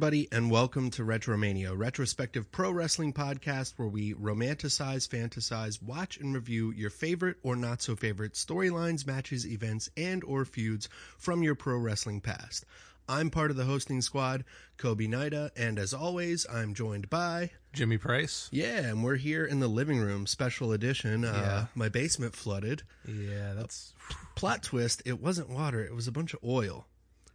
[0.00, 6.34] everybody, and welcome to Retromania, retrospective pro wrestling podcast where we romanticize, fantasize, watch, and
[6.34, 11.54] review your favorite or not so favorite storylines, matches, events, and or feuds from your
[11.54, 12.64] pro wrestling past.
[13.10, 14.44] I'm part of the hosting squad,
[14.78, 18.48] Kobe Nida, and as always, I'm joined by Jimmy Price.
[18.50, 21.26] yeah, and we're here in the living room, special edition.
[21.26, 21.66] Uh, Yeah.
[21.74, 22.84] My basement flooded.
[23.06, 23.92] Yeah, that's
[24.34, 26.86] Plot twist: it wasn't water; it was a bunch of oil.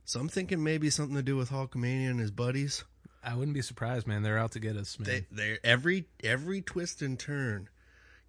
[0.06, 2.84] So I'm thinking maybe something to do with Hulkamania and his buddies.
[3.24, 4.22] I wouldn't be surprised, man.
[4.22, 5.08] They're out to get us, man.
[5.08, 7.70] They, they're every every twist and turn.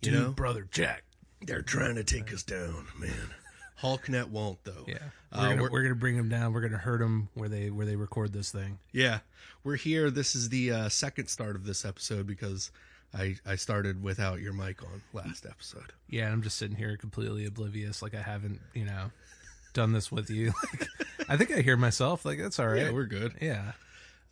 [0.02, 1.04] You Dude, know, brother Jack.
[1.42, 3.30] they're trying to take us down, man.
[3.82, 4.84] Hulknet won't though.
[4.86, 4.94] Yeah,
[5.30, 6.54] Uh, we're, gonna, we're- we're, gonna bring them down.
[6.54, 8.78] We're gonna hurt them where they where they record this thing.
[8.92, 9.18] yeah.
[9.64, 10.10] We're here.
[10.12, 12.70] This is the uh, second start of this episode because
[13.12, 15.92] I I started without your mic on last episode.
[16.08, 19.10] Yeah, I'm just sitting here completely oblivious, like I haven't, you know,
[19.76, 20.52] done this with you.
[20.72, 20.88] Like,
[21.28, 22.24] I think I hear myself.
[22.24, 22.82] Like that's all right.
[22.82, 23.34] Yeah, we're good.
[23.40, 23.72] yeah.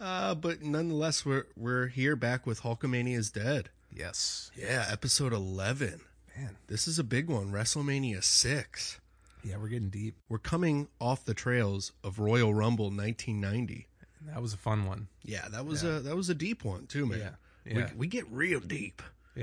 [0.00, 3.68] Uh, but nonetheless, we're we're here back with Hulkamania is dead.
[3.92, 6.00] Yes, Yeah, episode eleven.
[6.36, 6.56] man.
[6.68, 7.50] This is a big one.
[7.52, 9.00] WrestleMania six.
[9.42, 10.14] Yeah, we're getting deep.
[10.28, 13.86] We're coming off the trails of Royal Rumble 1990.
[14.26, 15.08] That was a fun one.
[15.24, 17.18] Yeah, that was a that was a deep one too, man.
[17.18, 17.30] Yeah,
[17.66, 17.88] yeah.
[17.94, 19.02] We, we get real deep.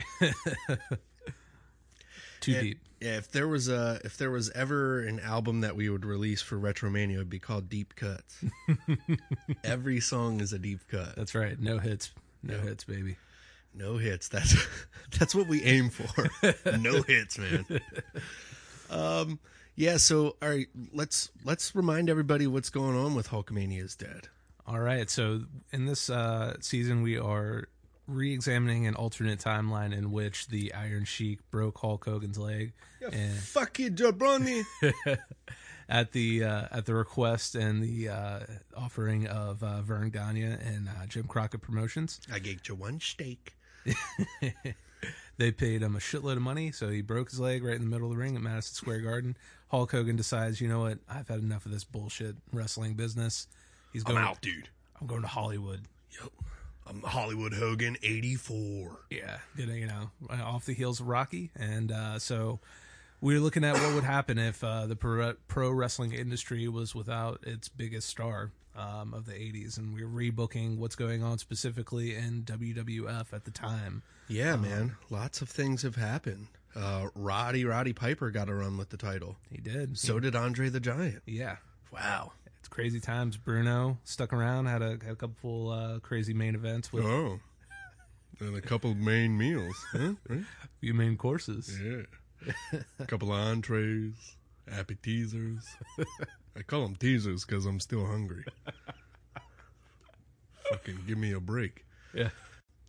[2.40, 2.80] Too And- deep.
[3.02, 6.42] Yeah, if there was a if there was ever an album that we would release
[6.42, 8.44] for Retromania, it would be called Deep Cuts.
[9.64, 11.16] Every song is a deep cut.
[11.16, 11.60] That's right.
[11.60, 12.12] No hits.
[12.44, 13.18] No hits, baby.
[13.74, 14.28] No hits.
[14.28, 14.56] That's
[15.20, 16.30] that's what we aim for.
[16.78, 17.66] no hits, man.
[18.92, 19.40] Um
[19.76, 24.28] yeah, so all right, let's let's remind everybody what's going on with Hulkamania is dead.
[24.68, 25.10] All right.
[25.10, 25.42] So
[25.72, 27.68] in this uh, season, we are
[28.08, 32.74] re-examining an alternate timeline in which the Iron Sheik broke Hulk Hogan's leg,
[33.12, 34.64] and Fuck you, jabroni.
[35.90, 38.40] at the uh, at the request and the uh,
[38.76, 42.20] offering of uh, Verne Gagne and uh, Jim Crockett Promotions.
[42.32, 43.56] I gave you one steak.
[45.38, 47.90] They paid him a shitload of money, so he broke his leg right in the
[47.90, 49.36] middle of the ring at Madison Square Garden.
[49.70, 51.00] Hulk Hogan decides, you know what?
[51.10, 53.48] I've had enough of this bullshit wrestling business.
[53.92, 54.24] He's I'm going.
[54.24, 54.70] out, dude.
[55.00, 55.82] I'm going to Hollywood.
[56.12, 56.32] Yep.
[56.88, 59.00] I'm Hollywood Hogan 84.
[59.10, 62.60] Yeah, getting you know off the heels of Rocky, and uh, so
[63.22, 66.94] we were looking at what would happen if uh, the pro, pro wrestling industry was
[66.96, 71.38] without its biggest star um, of the '80s, and we were rebooking what's going on
[71.38, 74.02] specifically in WWF at the time.
[74.28, 74.96] Yeah, man.
[75.10, 76.48] Lots of things have happened.
[76.76, 79.36] Uh, Roddy Roddy Piper got a run with the title.
[79.52, 79.98] He did.
[79.98, 81.22] So did Andre the Giant.
[81.26, 81.58] yeah,
[81.92, 82.32] Wow.
[82.72, 83.38] Crazy times.
[83.38, 87.40] Bruno stuck around, had a, had a couple uh, crazy main events with Oh.
[88.40, 89.76] And a couple main meals.
[89.92, 90.14] Huh?
[90.30, 90.40] a
[90.80, 91.80] few main courses.
[91.80, 92.54] Yeah.
[93.00, 94.36] a couple of entrees,
[94.72, 95.64] appetizers.
[96.58, 98.44] I call them teasers because I'm still hungry.
[100.72, 101.86] Fucking give me a break.
[102.16, 102.30] Yeah.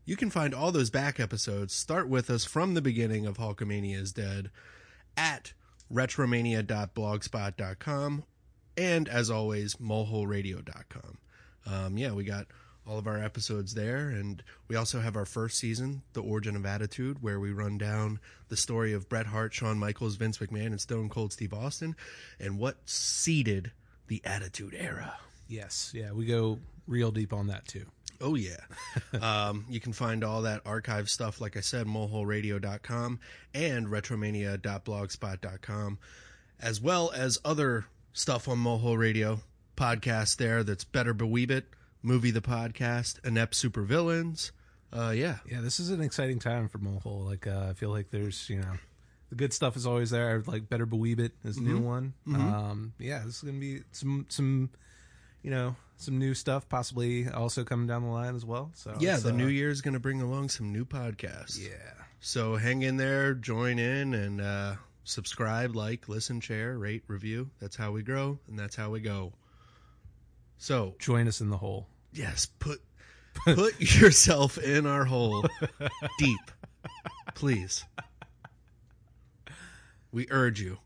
[0.06, 1.74] You can find all those back episodes.
[1.74, 4.50] Start with us from the beginning of Hulkamania is Dead
[5.16, 5.52] at
[5.92, 8.24] retromania.blogspot.com
[8.76, 11.18] and as always, moleholeradio.com.
[11.66, 12.46] Um, yeah, we got
[12.86, 16.66] all of our episodes there, and we also have our first season, The Origin of
[16.66, 18.18] Attitude, where we run down
[18.48, 21.94] the story of Bret Hart, Shawn Michaels, Vince McMahon, and Stone Cold Steve Austin,
[22.40, 23.70] and what seeded
[24.08, 25.14] the Attitude Era.
[25.48, 27.86] Yes, yeah, we go real deep on that too.
[28.20, 28.60] Oh yeah.
[29.20, 33.20] um, you can find all that archive stuff, like I said, moleholeradio.com
[33.54, 35.98] and retromania.blogspot.com,
[36.60, 39.40] as well as other stuff on Moho Radio
[39.76, 41.66] podcast there that's Better Believe It,
[42.02, 44.50] Movie the Podcast, Inept Supervillains.
[44.92, 45.38] Uh, yeah.
[45.50, 47.24] Yeah, this is an exciting time for Moho.
[47.24, 48.72] Like, uh, I feel like there's, you know,
[49.30, 50.42] the good stuff is always there.
[50.46, 52.12] Like, Better Believe It is a new one.
[52.26, 54.70] Um, yeah, this is going to be some, some,
[55.42, 58.70] you know, some new stuff possibly also coming down the line as well.
[58.74, 61.58] So Yeah, the uh, new year is going to bring along some new podcasts.
[61.58, 67.50] Yeah, So hang in there, join in, and uh, subscribe, like, listen, share, rate, review.
[67.60, 69.32] That's how we grow, and that's how we go.
[70.58, 71.88] So join us in the hole.
[72.12, 72.80] Yes, put
[73.34, 75.46] put yourself in our hole
[76.18, 76.50] deep.
[77.34, 77.84] Please.
[80.12, 80.78] We urge you.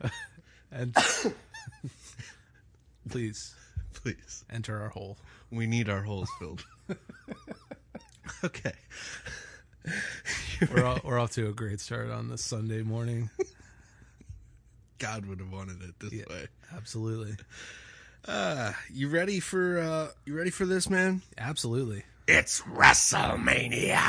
[0.72, 0.94] And
[3.08, 3.54] please
[4.06, 4.44] Please.
[4.50, 5.18] enter our hole.
[5.50, 6.64] We need our holes filled.
[8.44, 8.74] okay.
[10.72, 13.30] We're all, we're off to a great start on this Sunday morning.
[14.98, 16.46] God would have wanted it this way.
[16.74, 17.36] Absolutely.
[18.26, 21.20] Uh, you ready for uh you ready for this, man?
[21.36, 22.04] Absolutely.
[22.26, 24.00] It's WrestleMania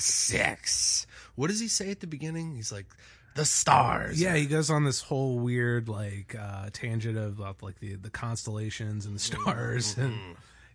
[0.00, 1.06] six.
[1.34, 2.54] What does he say at the beginning?
[2.54, 2.86] He's like,
[3.34, 4.20] the stars.
[4.20, 9.06] Yeah, he goes on this whole weird like uh tangent of like the the constellations
[9.06, 10.14] and the stars and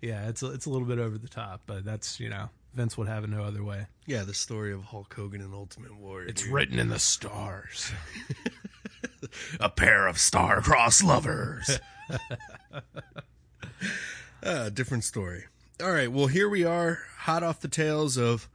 [0.01, 2.97] yeah, it's a, it's a little bit over the top, but that's, you know, Vince
[2.97, 3.87] would have it no other way.
[4.05, 6.29] Yeah, the story of Hulk Hogan and Ultimate Warrior.
[6.29, 6.51] It's dude.
[6.51, 7.91] written in the stars.
[9.59, 11.79] a pair of star-crossed lovers.
[14.43, 15.45] uh, different story.
[15.81, 18.47] All right, well here we are, hot off the tails of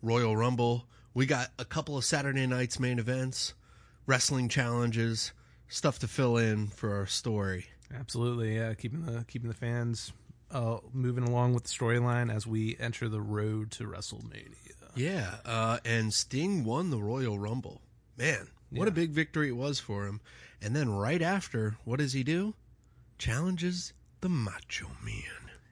[0.00, 0.86] Royal Rumble.
[1.12, 3.54] We got a couple of Saturday nights main events,
[4.06, 5.32] wrestling challenges,
[5.68, 7.66] stuff to fill in for our story.
[7.92, 10.12] Absolutely, yeah, keeping the keeping the fans
[10.50, 14.54] uh moving along with the storyline as we enter the road to WrestleMania.
[14.96, 17.80] Yeah, uh, and Sting won the Royal Rumble.
[18.18, 20.20] Man, what a big victory it was for him.
[20.60, 22.54] And then right after, what does he do?
[23.18, 25.22] Challenges the Macho Man.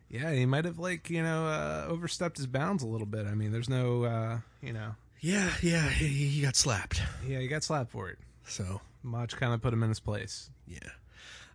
[0.09, 3.27] Yeah, he might have like, you know, uh overstepped his bounds a little bit.
[3.27, 7.03] I mean, there's no uh, you know, Yeah, yeah, he, he got slapped.
[7.27, 8.19] yeah, he got slapped for it.
[8.47, 10.49] So, Mach kind of put him in his place.
[10.67, 10.79] yeah.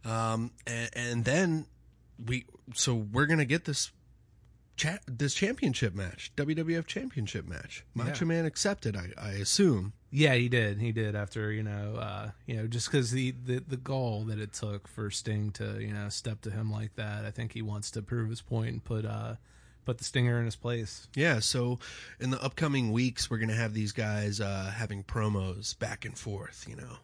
[0.06, 1.66] Um, and, and then
[2.24, 3.92] we, so we're gonna get this
[5.08, 7.86] this championship match, WWF championship match.
[7.94, 8.30] Macho Yeah.
[8.30, 9.94] Man accepted, I, I assume.
[10.12, 10.80] Yeah, he did.
[10.80, 14.40] He did after you know, uh, you know, just because the, the the goal that
[14.40, 17.26] it took for Sting to you know step to him like that.
[17.26, 19.36] I think he wants to prove his point and put uh
[19.86, 21.08] put the Stinger in his place.
[21.16, 21.80] Yeah, so
[22.20, 26.66] in the upcoming weeks, we're gonna have these guys uh, having promos back and forth.
[26.70, 26.98] You know,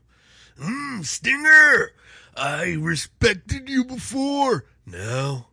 [0.59, 1.91] mm, Stinger,
[2.35, 4.65] I respected you before.
[4.85, 5.47] Now,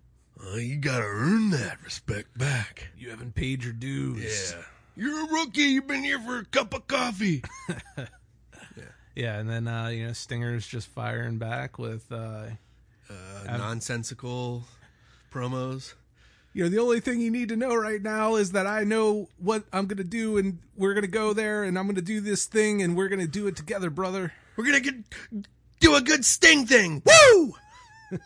[0.44, 2.88] uh, you gotta earn that respect back.
[2.98, 4.54] You haven't paid your dues.
[4.56, 4.62] Yeah.
[4.98, 5.62] You're a rookie.
[5.62, 7.42] You've been here for a cup of coffee.
[9.14, 12.10] yeah, and then uh, you know Stinger's just firing back with.
[12.10, 12.44] Uh,
[13.08, 14.64] Uh, nonsensical
[15.32, 15.94] promos.
[16.52, 19.28] you know, the only thing you need to know right now is that I know
[19.38, 22.82] what I'm gonna do, and we're gonna go there, and I'm gonna do this thing,
[22.82, 24.32] and we're gonna do it together, brother.
[24.56, 24.94] We're gonna get
[25.80, 27.02] do a good Sting thing.
[27.04, 27.54] Woo!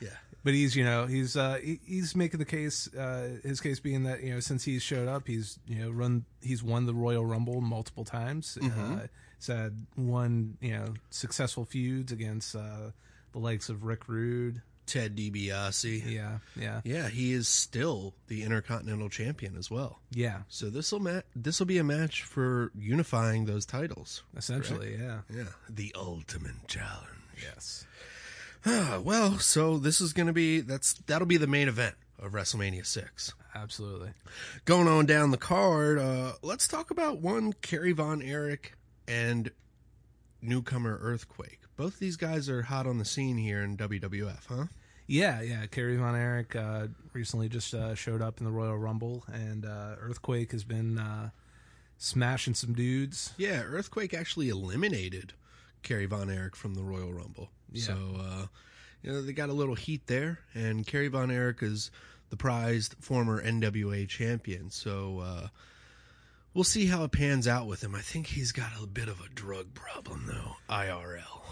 [0.00, 0.08] yeah.
[0.42, 2.92] But he's, you know, he's uh, he, he's making the case.
[2.94, 6.24] Uh, his case being that you know, since he's showed up, he's you know run,
[6.40, 8.58] he's won the Royal Rumble multiple times.
[8.62, 9.06] Uh,
[9.38, 12.90] he's had one, you know, successful feuds against uh,
[13.32, 14.62] the likes of Rick Rude.
[14.86, 16.02] Ted DiBiase.
[16.10, 20.00] Yeah, yeah, Yeah, he is still the Intercontinental Champion as well.
[20.10, 20.42] yeah.
[20.48, 24.22] So this will ma- this will be a match for unifying those titles.
[24.36, 25.20] Essentially, yeah.
[25.34, 27.08] Yeah, the ultimate challenge.
[27.42, 27.86] Yes.
[28.66, 32.32] Ah, well, so this is going to be that's that'll be the main event of
[32.32, 33.34] WrestleMania 6.
[33.54, 34.10] Absolutely.
[34.64, 38.74] Going on down the card, uh, let's talk about one Kerry Von Erich
[39.06, 39.50] and
[40.42, 41.60] newcomer Earthquake.
[41.76, 44.64] Both these guys are hot on the scene here in WWF, huh?
[45.06, 45.66] Yeah, yeah.
[45.66, 49.96] Kerry Von Erich uh, recently just uh, showed up in the Royal Rumble, and uh,
[50.00, 51.30] Earthquake has been uh,
[51.98, 53.34] smashing some dudes.
[53.36, 55.34] Yeah, Earthquake actually eliminated
[55.82, 57.50] Kerry Von Erich from the Royal Rumble.
[57.72, 57.82] Yeah.
[57.82, 58.46] So, uh,
[59.02, 61.90] you know, they got a little heat there, and Kerry Von Erich is
[62.30, 64.70] the prized former NWA champion.
[64.70, 65.48] So, uh,
[66.54, 67.94] we'll see how it pans out with him.
[67.94, 70.56] I think he's got a bit of a drug problem, though.
[70.74, 71.43] IRL.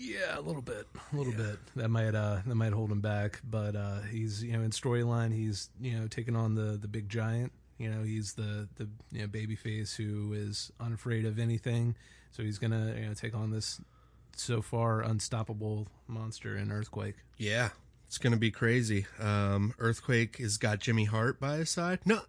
[0.00, 1.58] Yeah, a little bit, a little bit.
[1.76, 5.32] That might uh, that might hold him back, but uh, he's you know in storyline
[5.34, 7.52] he's you know taking on the the big giant.
[7.78, 11.96] You know he's the the you know baby face who is unafraid of anything.
[12.30, 13.80] So he's gonna you know take on this
[14.36, 17.16] so far unstoppable monster in Earthquake.
[17.36, 17.70] Yeah,
[18.06, 19.06] it's going to be crazy.
[19.18, 22.00] Um, Earthquake has got Jimmy Hart by his side.
[22.04, 22.20] No,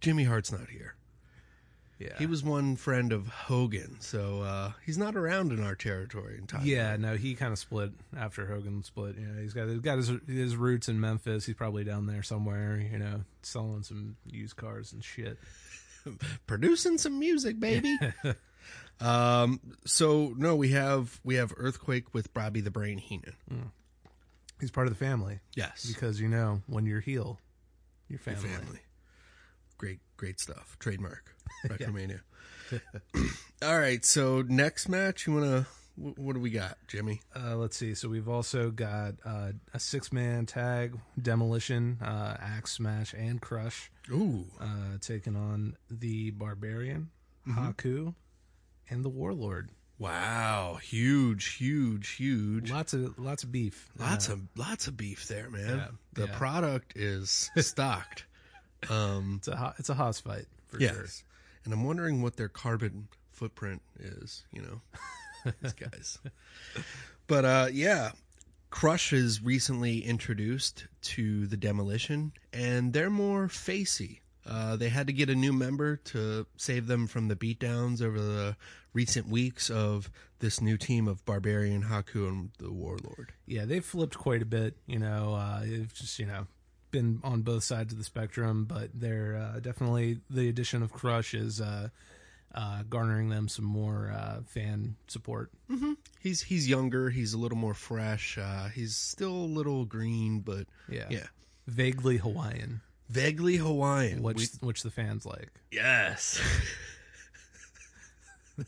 [0.00, 0.94] Jimmy Hart's not here.
[1.98, 6.38] Yeah, He was one friend of Hogan, so uh, he's not around in our territory
[6.38, 6.60] in time.
[6.64, 9.16] Yeah, no, he kind of split after Hogan split.
[9.18, 11.44] You know, he's got he's got his his roots in Memphis.
[11.44, 12.78] He's probably down there somewhere.
[12.78, 15.38] You know, selling some used cars and shit.
[16.46, 17.98] producing some music, baby.
[19.00, 23.34] um, so no, we have we have Earthquake with Bobby the Brain Heenan.
[24.60, 27.38] He's part of the family Yes, because you know when you're heel,
[28.08, 28.48] your Your family.
[28.56, 28.78] family.
[29.78, 30.76] Great, great stuff.
[30.80, 31.34] Trademark.
[31.66, 32.20] Retromania.
[33.62, 35.66] All right, so next match, you wanna?
[35.96, 37.20] wh- What do we got, Jimmy?
[37.34, 37.94] Uh, let's see.
[37.94, 43.90] So we've also got uh, a six man tag demolition, uh, axe smash, and crush
[44.10, 47.10] Ooh, uh, taking on the barbarian,
[47.48, 47.68] Mm-hmm.
[47.68, 48.14] Haku,
[48.90, 49.70] and the warlord.
[49.98, 52.70] wow, huge, huge, huge.
[52.70, 53.88] Lots of lots of beef.
[53.98, 55.78] Lots Uh, of lots of beef there, man.
[55.78, 56.36] Yeah, the yeah.
[56.38, 58.24] product is stocked.
[58.90, 61.06] um, it's a ho- it's a house fight for yes, sure.
[61.68, 66.18] And I'm wondering what their carbon footprint is, you know, these guys.
[67.26, 68.12] But uh, yeah,
[68.70, 74.22] Crush is recently introduced to the Demolition, and they're more facey.
[74.46, 78.18] Uh, they had to get a new member to save them from the beatdowns over
[78.18, 78.56] the
[78.94, 83.34] recent weeks of this new team of Barbarian, Haku, and the Warlord.
[83.44, 84.74] Yeah, they've flipped quite a bit.
[84.86, 86.46] You know, uh, they've just you know
[86.90, 91.34] been on both sides of the spectrum, but they're uh, definitely the addition of Crush
[91.34, 91.88] is uh,
[92.54, 95.50] uh, garnering them some more uh, fan support.
[96.20, 97.10] He's he's younger.
[97.10, 98.38] He's a little more fresh.
[98.38, 101.26] Uh, he's still a little green, but Yeah, yeah,
[101.66, 104.22] vaguely Hawaiian, vaguely Hawaiian.
[104.22, 105.50] which We- which the fans like.
[105.70, 106.40] yes.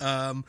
[0.00, 0.44] um.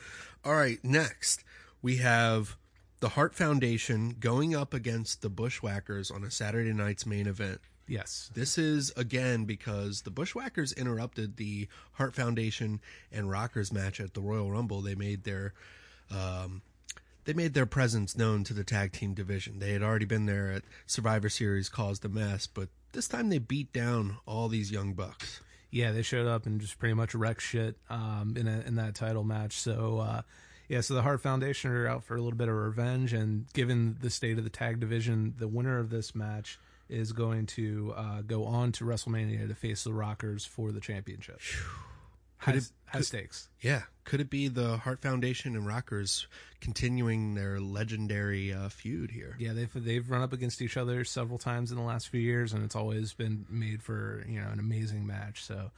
[0.46, 0.80] All right.
[0.84, 1.44] Next,
[1.82, 2.56] we have
[3.00, 7.62] the Hart Foundation going up against the Bushwhackers on a Saturday night's main event.
[7.88, 14.14] Yes, This is again because the Bushwhackers interrupted the Hart Foundation and Rockers match at
[14.14, 14.82] the Royal Rumble.
[14.82, 15.54] They made their
[16.12, 16.62] um,
[17.26, 19.58] they made their presence known to the tag team division.
[19.58, 23.40] They had already been there at Survivor Series, caused a mess, but this time they
[23.40, 25.42] beat down all these young bucks.
[25.72, 28.94] yeah, they showed up and just pretty much wrecked shit um, in a, in that
[28.96, 29.54] title match.
[29.54, 30.22] So uh,
[30.70, 33.98] yeah, so the Hart Foundation are out for a little bit of revenge, and given
[34.02, 36.58] the state of the tag division, the winner of this match
[36.88, 41.42] is going to uh, go on to WrestleMania to face the Rockers for the championship.
[42.38, 43.50] Has, it- has stakes.
[43.60, 46.26] Yeah, could it be the Hart Foundation and Rockers
[46.62, 49.36] continuing their legendary uh, feud here?
[49.38, 52.54] Yeah, they've they've run up against each other several times in the last few years,
[52.54, 55.44] and it's always been made for you know an amazing match.
[55.44, 55.72] So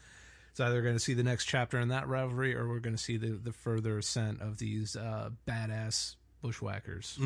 [0.52, 3.02] it's either going to see the next chapter in that rivalry, or we're going to
[3.02, 7.18] see the the further ascent of these uh, badass bushwhackers.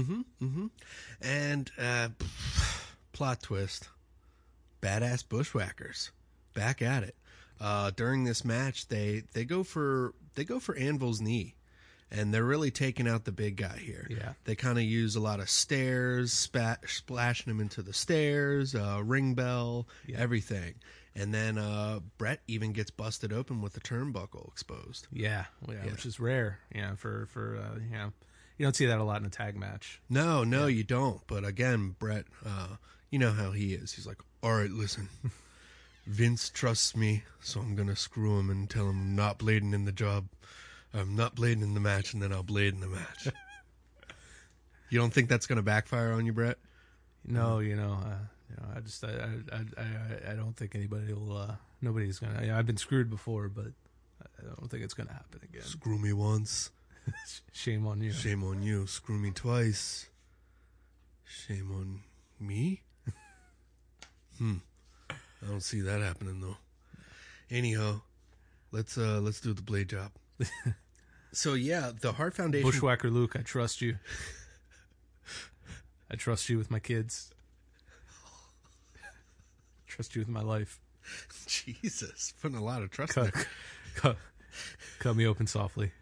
[1.22, 2.10] And uh,
[3.14, 3.90] plot twist:
[4.82, 6.12] badass bushwhackers
[6.54, 7.16] back at it.
[7.60, 11.56] Uh, during this match, they they go for they go for Anvil's knee,
[12.12, 14.06] and they're really taking out the big guy here.
[14.10, 14.34] Yeah.
[14.44, 19.02] they kind of use a lot of stairs, spat, splashing him into the stairs, uh,
[19.04, 20.76] ring bell, everything.
[21.16, 25.08] And then uh, Bret even gets busted open with the turnbuckle exposed.
[25.14, 26.60] Yeah, yeah, which is rare.
[26.74, 28.12] Yeah, for for uh, you know,
[28.58, 30.02] you don't see that a lot in a tag match.
[30.10, 31.22] No, no, you don't.
[31.28, 32.76] But again, Bret, uh,
[33.10, 33.94] you know how he is.
[33.94, 35.10] He's like, all right, listen.
[36.06, 39.74] Vince trusts me, so I'm going to screw him and tell him I'm not blading
[39.74, 40.28] in the job.
[40.94, 43.28] I'm not blading in the match, and then I'll blade in the match.
[44.90, 46.58] you don't think that's going to backfire on you, Bret?
[47.26, 48.18] No, you know, uh,
[48.56, 51.38] you know, I just I I, I I I don't think anybody will.
[51.38, 52.42] Uh, nobody's gonna.
[52.46, 53.68] Yeah, I've been screwed before, but
[54.22, 55.64] I don't think it's gonna happen again.
[55.64, 56.72] Screw me once,
[57.52, 58.12] Shame on you.
[58.12, 58.88] shame on you.
[58.88, 60.08] Screw me twice,
[61.26, 62.02] shame on
[62.46, 62.82] me.
[64.38, 64.56] hmm.
[65.10, 66.58] I don't see that happening though.
[67.50, 68.02] Anyhow,
[68.72, 70.12] let's uh let's do the blade job.
[71.32, 72.70] so yeah, the Hart Foundation.
[72.70, 73.98] Bushwhacker Luke, I trust you.
[76.10, 77.32] I trust you with my kids.
[79.96, 80.82] Trust you with my life.
[81.48, 83.46] Jesus, putting a lot of trust Cut, there.
[83.96, 84.18] cut,
[85.00, 85.94] cut me open softly.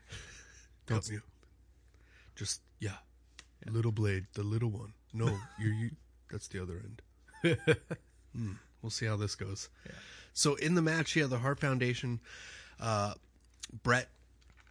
[0.87, 1.29] Cut me open.
[2.35, 2.95] Just yeah,
[3.67, 4.93] little blade, the little one.
[5.13, 5.27] No,
[5.59, 5.91] you you.
[6.31, 7.57] That's the other end.
[8.35, 9.69] Hmm, we'll see how this goes.
[10.33, 12.19] So in the match, yeah, the Hart Foundation,
[12.79, 13.13] uh,
[13.83, 14.09] Bret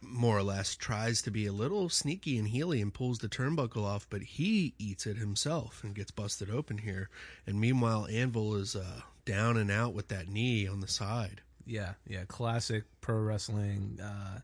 [0.01, 3.85] more or less tries to be a little sneaky and heely and pulls the turnbuckle
[3.85, 7.09] off, but he eats it himself and gets busted open here.
[7.47, 11.41] And meanwhile, Anvil is uh, down and out with that knee on the side.
[11.65, 13.99] Yeah, yeah, classic pro wrestling.
[14.03, 14.39] Uh,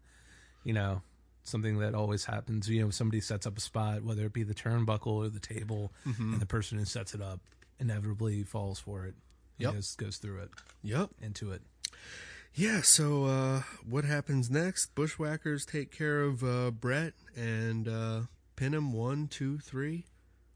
[0.63, 1.01] you know,
[1.43, 2.69] something that always happens.
[2.69, 5.91] You know, somebody sets up a spot, whether it be the turnbuckle or the table,
[6.05, 7.39] and the person who sets it up
[7.79, 9.15] inevitably falls for it.
[9.57, 9.73] Yep.
[9.73, 10.49] goes, goes through it,
[10.83, 11.09] Yep.
[11.21, 11.61] into it.
[12.55, 14.95] Yeah, so uh, what happens next?
[14.95, 18.21] Bushwhackers take care of uh, Bret and uh,
[18.55, 20.05] pin him one, two, three.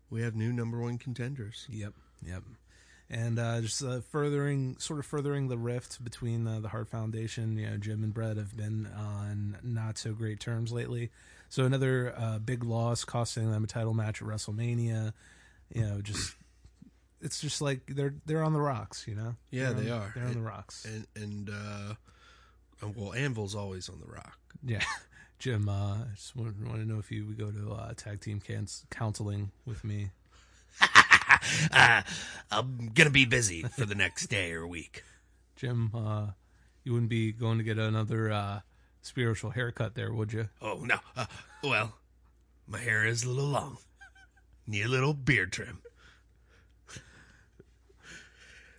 [0.09, 1.67] We have new number one contenders.
[1.69, 1.93] Yep,
[2.25, 2.43] yep.
[3.15, 7.57] And uh, just uh, furthering, sort of furthering the rift between uh, the Hart Foundation.
[7.59, 11.11] You know, Jim and Bret have been on not so great terms lately.
[11.49, 15.13] So another uh, big loss, costing them a title match at WrestleMania.
[15.71, 16.33] You know, just
[17.21, 19.07] it's just like they're they're on the rocks.
[19.07, 20.11] You know, Yeah, They're on- they are.
[20.15, 20.83] They're on the rocks.
[20.85, 21.93] And and uh,
[22.95, 24.39] well, Anvil's always on the rock.
[24.65, 24.81] yeah,
[25.37, 25.69] Jim.
[25.69, 28.39] Uh, I just want, want to know if you would go to uh, tag team
[28.39, 30.09] cans- counseling with me.
[31.71, 32.01] uh,
[32.51, 35.03] I'm gonna be busy for the next day or week.
[35.55, 36.27] Jim, uh,
[36.83, 38.59] you wouldn't be going to get another uh,
[39.01, 40.49] spiritual haircut there, would you?
[40.61, 40.97] Oh no.
[41.15, 41.25] Uh,
[41.63, 41.93] well,
[42.67, 43.77] my hair is a little long.
[44.67, 45.79] Need a little beard trim.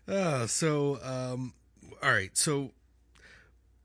[0.06, 1.54] Uh, so um,
[2.02, 2.36] all right.
[2.36, 2.72] So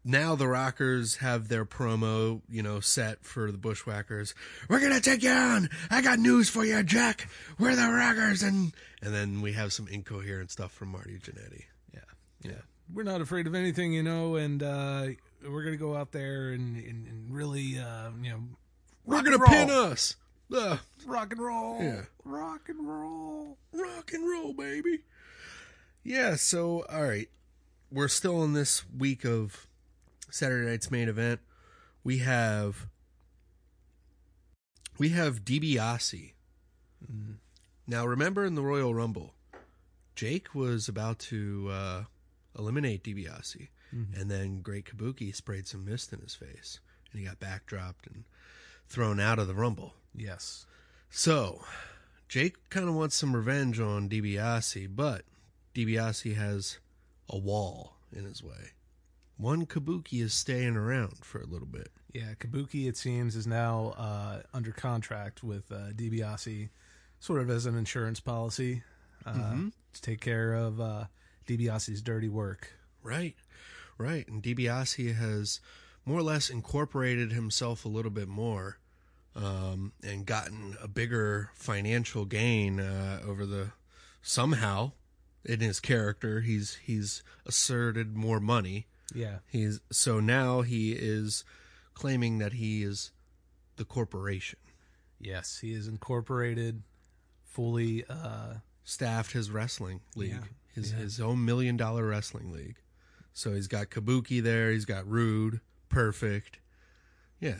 [0.09, 4.33] now the Rockers have their promo, you know, set for the Bushwhackers.
[4.67, 5.69] We're gonna take you on.
[5.89, 7.29] I got news for you, Jack.
[7.57, 11.65] We're the Rockers, and and then we have some incoherent stuff from Marty Jannetty.
[11.93, 11.99] Yeah,
[12.43, 12.51] yeah.
[12.93, 15.07] We're not afraid of anything, you know, and uh,
[15.47, 18.39] we're gonna go out there and, and, and really, uh, you know,
[19.05, 19.49] We're gonna and roll.
[19.51, 20.15] pin us.
[20.51, 20.79] Ugh.
[21.05, 22.01] rock and roll, Yeah.
[22.25, 23.57] rock and roll.
[23.71, 25.01] rock and roll, baby.
[26.03, 27.29] Yeah, so all right.
[27.91, 29.67] We're still in this week of
[30.31, 31.39] Saturday night's main event.
[32.03, 32.88] We have
[34.98, 36.33] we have DiBiase.
[37.88, 39.33] Now remember in the Royal Rumble,
[40.15, 42.03] Jake was about to uh,
[42.57, 46.79] eliminate DiBiase, and then Great Kabuki sprayed some mist in his face,
[47.12, 48.25] and he got backdropped and
[48.88, 49.93] thrown out of the Rumble.
[50.15, 50.65] Yes,
[51.09, 51.63] So,
[52.27, 55.24] Jake kind of wants some revenge on DiBiase, but
[55.74, 56.77] DiBiase has
[57.29, 58.71] a wall in his way.
[59.39, 61.89] One Kabuki is staying around for a little bit.
[62.13, 62.34] yeah.
[62.38, 66.67] Kabuki, it seems, is now uh, under contract with uh, DiBiase,
[67.22, 68.84] sort of as an insurance policy
[69.25, 69.53] uh,
[69.93, 71.05] to take care of uh,
[71.48, 72.74] DiBiase's dirty work.
[73.01, 73.36] Right,
[73.98, 74.27] right.
[74.27, 75.62] And DiBiase has
[76.05, 78.77] more or less incorporated himself a little bit more
[79.38, 83.72] um, and gotten a bigger financial gain uh, over the
[84.22, 84.91] somehow
[85.46, 86.41] in his character.
[86.41, 88.88] He's he's asserted more money.
[89.15, 91.43] Yeah, He's so now he is
[91.93, 93.11] claiming that he is
[93.75, 94.59] the corporation.
[95.19, 96.83] yes, he is incorporated
[97.43, 98.05] fully.
[98.09, 100.39] Uh, Staffed his wrestling league, Yeah,
[100.73, 100.97] his yeah.
[100.97, 102.77] his own million dollar wrestling league.
[103.33, 104.71] So he's got Kabuki there.
[104.71, 106.57] He's got Rude, Perfect.
[107.39, 107.57] Yeah,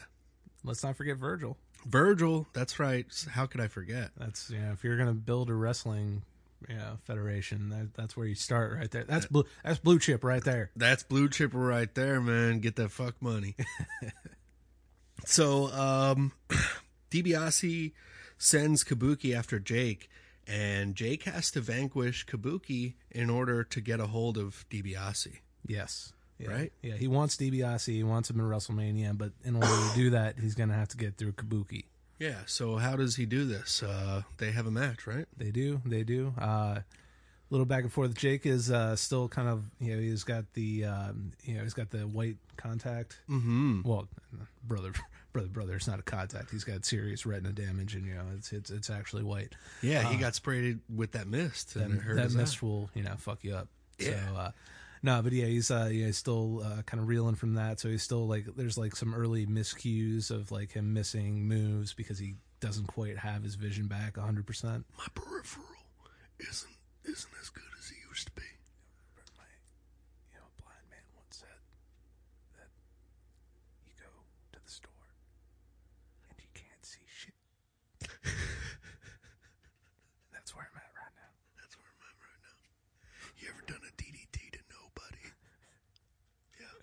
[0.63, 1.56] let's not forget Virgil.
[1.86, 2.48] Virgil.
[2.53, 3.06] That's right.
[3.30, 4.10] How could I forget?
[4.17, 4.71] That's yeah.
[4.71, 6.24] If you're gonna build a wrestling,
[6.67, 9.06] yeah, federation, that, that's where you start right there.
[9.06, 9.45] That's blue.
[9.63, 10.72] That's blue chip right there.
[10.76, 12.60] That's blue chipper right there, man.
[12.60, 13.56] Get that fuck money.
[15.26, 16.34] so, um,
[17.12, 17.93] DiBiase
[18.38, 20.10] sends Kabuki after Jake,
[20.48, 25.39] and Jake has to vanquish Kabuki in order to get a hold of DiBiase.
[25.65, 26.13] Yes.
[26.38, 26.52] Yeah.
[26.52, 26.74] Right?
[26.82, 26.95] Yeah.
[26.95, 27.93] He wants DiBiase.
[27.93, 30.98] He wants him in WrestleMania, but in order to do that, he's gonna have to
[30.98, 31.86] get through Kabuki.
[32.19, 32.39] Yeah.
[32.45, 33.82] So how does he do this?
[33.82, 35.25] Uh, they have a match, right?
[35.38, 35.82] They do.
[35.86, 36.34] They do.
[36.38, 36.79] Uh,
[37.49, 38.13] little back and forth.
[38.13, 41.73] Jake is uh, still kind of you know he's got the um, you know he's
[41.73, 43.17] got the white contact.
[43.29, 43.82] Mm-hmm.
[43.84, 44.08] Well,
[44.63, 44.91] brother,
[45.34, 45.75] brother, brother.
[45.75, 46.51] It's not a contact.
[46.51, 49.55] He's got serious retina damage, and you know it's it's it's actually white.
[49.82, 53.43] Yeah, he got sprayed with that mist, and that, that mist will you know fuck
[53.43, 53.67] you up.
[53.97, 54.15] Yeah.
[54.27, 54.51] So, uh,
[55.02, 57.80] no, but yeah, he's uh, yeah, he's still uh, kind of reeling from that.
[57.80, 62.20] So he's still like, there's like some early miscues of like him missing moves because
[62.20, 64.46] he doesn't quite have his vision back 100.
[64.46, 65.66] percent My peripheral
[66.40, 68.44] isn't isn't as good as it used to be.
[70.34, 71.60] You know, a blind man once said
[72.60, 72.70] that
[73.88, 74.12] you go
[74.54, 75.08] to the store
[76.30, 77.34] and you can't see shit.
[80.34, 81.32] That's where I'm at right now.
[81.60, 82.58] That's where I'm at right now.
[83.40, 85.26] You ever done a DDT to nobody?
[86.60, 86.76] Yeah,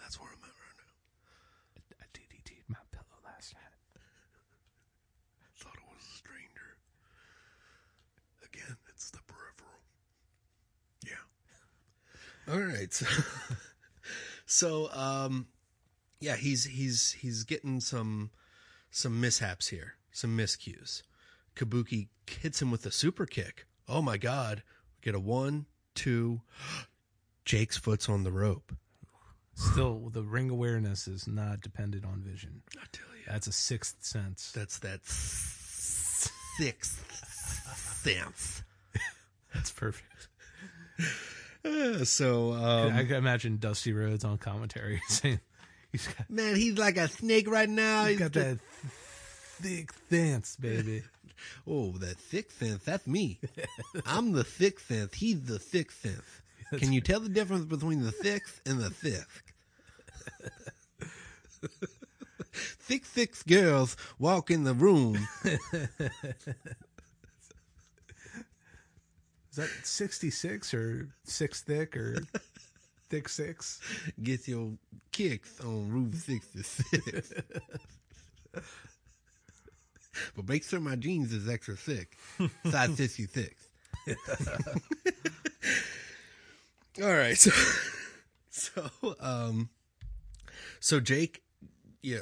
[0.00, 0.92] that's where I'm at right now.
[2.02, 3.74] I DDT'd my pillow last night.
[5.58, 6.70] Thought it was a stranger.
[8.44, 9.80] Again, it's the peripheral.
[11.04, 11.24] Yeah.
[12.50, 12.92] All right.
[12.92, 13.06] So,
[14.46, 15.46] so um,
[16.20, 18.30] yeah, he's he's he's getting some
[18.90, 21.02] some mishaps here, some miscues.
[21.56, 23.66] Kabuki hits him with a super kick.
[23.88, 24.62] Oh my god!
[24.96, 26.40] We Get a one, two.
[27.44, 28.72] Jake's foot's on the rope.
[29.54, 32.62] Still, the ring awareness is not dependent on vision.
[32.76, 34.50] I tell you, That's a sixth sense.
[34.52, 36.32] that's that sixth
[38.02, 38.62] sense.
[39.54, 40.28] That's perfect.
[42.04, 45.40] So um, I can imagine Dusty Rhodes on commentary saying
[45.92, 48.04] he's got, man, he's like a snake right now.
[48.04, 48.58] he's got that
[49.60, 51.02] thick sense, baby.
[51.66, 52.84] Oh, that thick synth.
[52.84, 53.38] That's me.
[54.06, 55.14] I'm the thick synth.
[55.14, 56.40] He's the thick synth.
[56.78, 59.42] Can you tell the difference between the sixth and the fifth?
[62.80, 65.18] thick, thick girls walk in the room.
[69.54, 72.16] Is that 66 or six thick or
[73.08, 73.80] thick six?
[74.20, 74.72] Get your
[75.12, 77.34] kicks on Route 66.
[80.34, 82.16] but make sure my jeans is extra thick.
[82.68, 83.68] Size 66.
[87.00, 87.38] All right.
[87.38, 87.52] So,
[88.50, 88.90] so,
[89.20, 89.68] um,
[90.80, 91.44] so Jake,
[92.02, 92.18] yeah,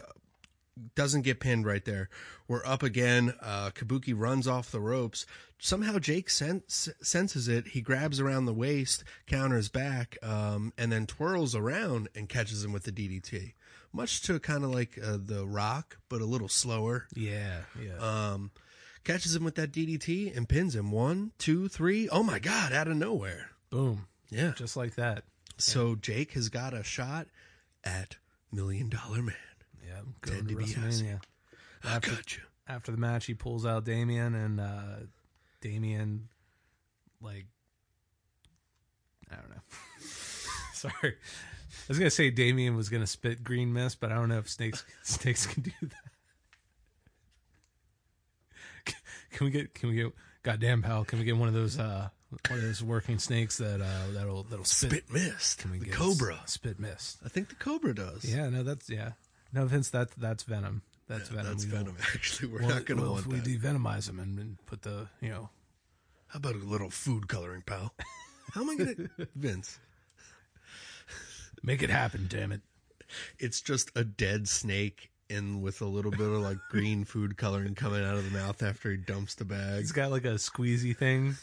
[0.94, 2.08] doesn't get pinned right there.
[2.48, 3.35] We're up again.
[3.40, 5.26] Uh, Kabuki runs off the ropes.
[5.58, 7.68] Somehow Jake sen- senses it.
[7.68, 12.72] He grabs around the waist, counters back, um, and then twirls around and catches him
[12.72, 13.52] with the DDT.
[13.92, 17.06] Much to kind of like uh, the Rock, but a little slower.
[17.14, 17.98] Yeah, yeah.
[17.98, 18.50] Um,
[19.04, 20.90] catches him with that DDT and pins him.
[20.90, 22.08] One, two, three.
[22.08, 22.72] Oh my God!
[22.72, 23.50] Out of nowhere.
[23.68, 24.06] Boom.
[24.30, 24.52] Yeah.
[24.56, 25.24] Just like that.
[25.58, 27.26] So Jake has got a shot
[27.85, 28.16] at
[28.50, 29.37] Million Dollar Man.
[29.87, 30.01] Yeah.
[30.23, 30.75] Going Ted to DiBiase.
[30.75, 31.21] WrestleMania.
[31.85, 32.42] I After, got you.
[32.68, 34.97] after the match, he pulls out Damien, and uh,
[35.61, 36.29] Damien,
[37.21, 37.47] like,
[39.31, 39.62] I don't know.
[40.75, 41.14] Sorry.
[41.14, 44.49] I was gonna say Damien was gonna spit green mist, but I don't know if
[44.49, 45.95] snakes snakes can do that.
[49.33, 49.75] Can we get?
[49.75, 50.12] Can we get?
[50.42, 51.05] Goddamn, pal!
[51.05, 51.79] Can we get one of those?
[51.79, 52.09] uh
[52.49, 54.90] One of those working snakes that uh that'll that'll spit.
[54.90, 55.59] Spit Mist.
[55.59, 56.38] Can we the Cobra.
[56.47, 57.18] Spit mist.
[57.25, 58.25] I think the Cobra does.
[58.25, 59.12] Yeah, no, that's yeah.
[59.52, 60.82] No, Vince, that that's venom.
[61.08, 61.52] That's Yeah, venom.
[61.52, 61.96] That's We Venom.
[62.14, 63.60] Actually, we're well, not going to well, want if we that.
[63.60, 65.50] devenomize him and, and put the you know
[66.28, 67.92] How about a little food coloring, pal?
[68.52, 69.26] How am I going to.
[69.36, 69.78] Vince,
[71.62, 72.26] make it happen.
[72.28, 72.60] Damn it.
[73.38, 77.74] it's just a dead snake and with a little bit of like green food coloring
[77.74, 79.80] coming out of the mouth after he dumps the bag.
[79.80, 81.36] He's got like a squeezy thing,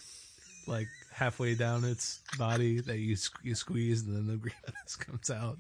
[0.68, 0.88] like
[1.20, 5.60] halfway down its body that you you squeeze, and then the greenness comes out.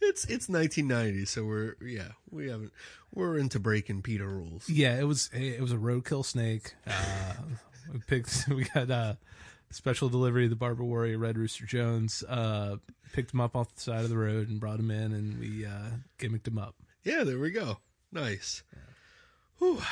[0.00, 2.72] It's it's 1990, so we're yeah we haven't
[3.12, 4.68] we're into breaking PETA rules.
[4.68, 6.74] Yeah, it was it was a roadkill snake.
[6.86, 7.34] Uh,
[7.92, 9.14] we picked we got uh,
[9.70, 10.46] special delivery.
[10.46, 12.76] The Barber Warrior Red Rooster Jones uh,
[13.12, 15.66] picked him up off the side of the road and brought him in, and we
[15.66, 16.76] uh, gimmicked him up.
[17.02, 17.78] Yeah, there we go.
[18.12, 18.62] Nice.
[19.58, 19.82] Whew.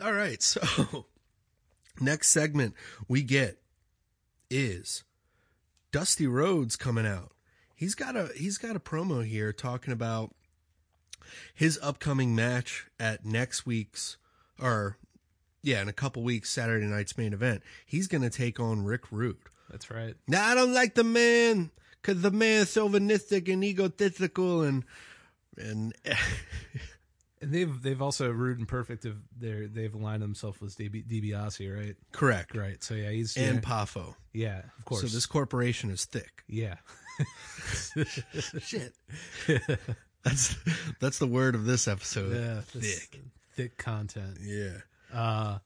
[0.00, 1.06] All right, so
[2.00, 2.74] next segment
[3.08, 3.58] we get
[4.50, 5.04] is
[5.92, 7.32] Dusty Rhodes coming out.
[7.74, 10.34] He's got a he's got a promo here talking about
[11.54, 14.16] his upcoming match at next week's
[14.60, 14.96] or
[15.62, 17.62] yeah, in a couple weeks Saturday night's main event.
[17.84, 19.36] He's going to take on Rick Rude.
[19.70, 20.14] That's right.
[20.26, 24.84] Now I don't like the man because the man's chauvinistic and egotistical and
[25.56, 25.94] and
[27.40, 29.04] And they've they've also rude and perfect.
[29.04, 31.96] Of their they've aligned themselves with DB, DiBiase, right?
[32.12, 32.82] correct Right.
[32.82, 34.14] So yeah, he's and yeah, Pafo.
[34.32, 35.02] yeah, of course.
[35.02, 36.42] So this corporation is thick.
[36.48, 36.76] yeah,
[38.60, 38.92] Shit.
[40.24, 40.56] that's
[41.00, 42.34] that's the word of this episode.
[42.34, 43.20] yeah, thick.
[43.54, 44.38] thick content.
[44.42, 44.78] Yeah.
[45.12, 45.58] Uh,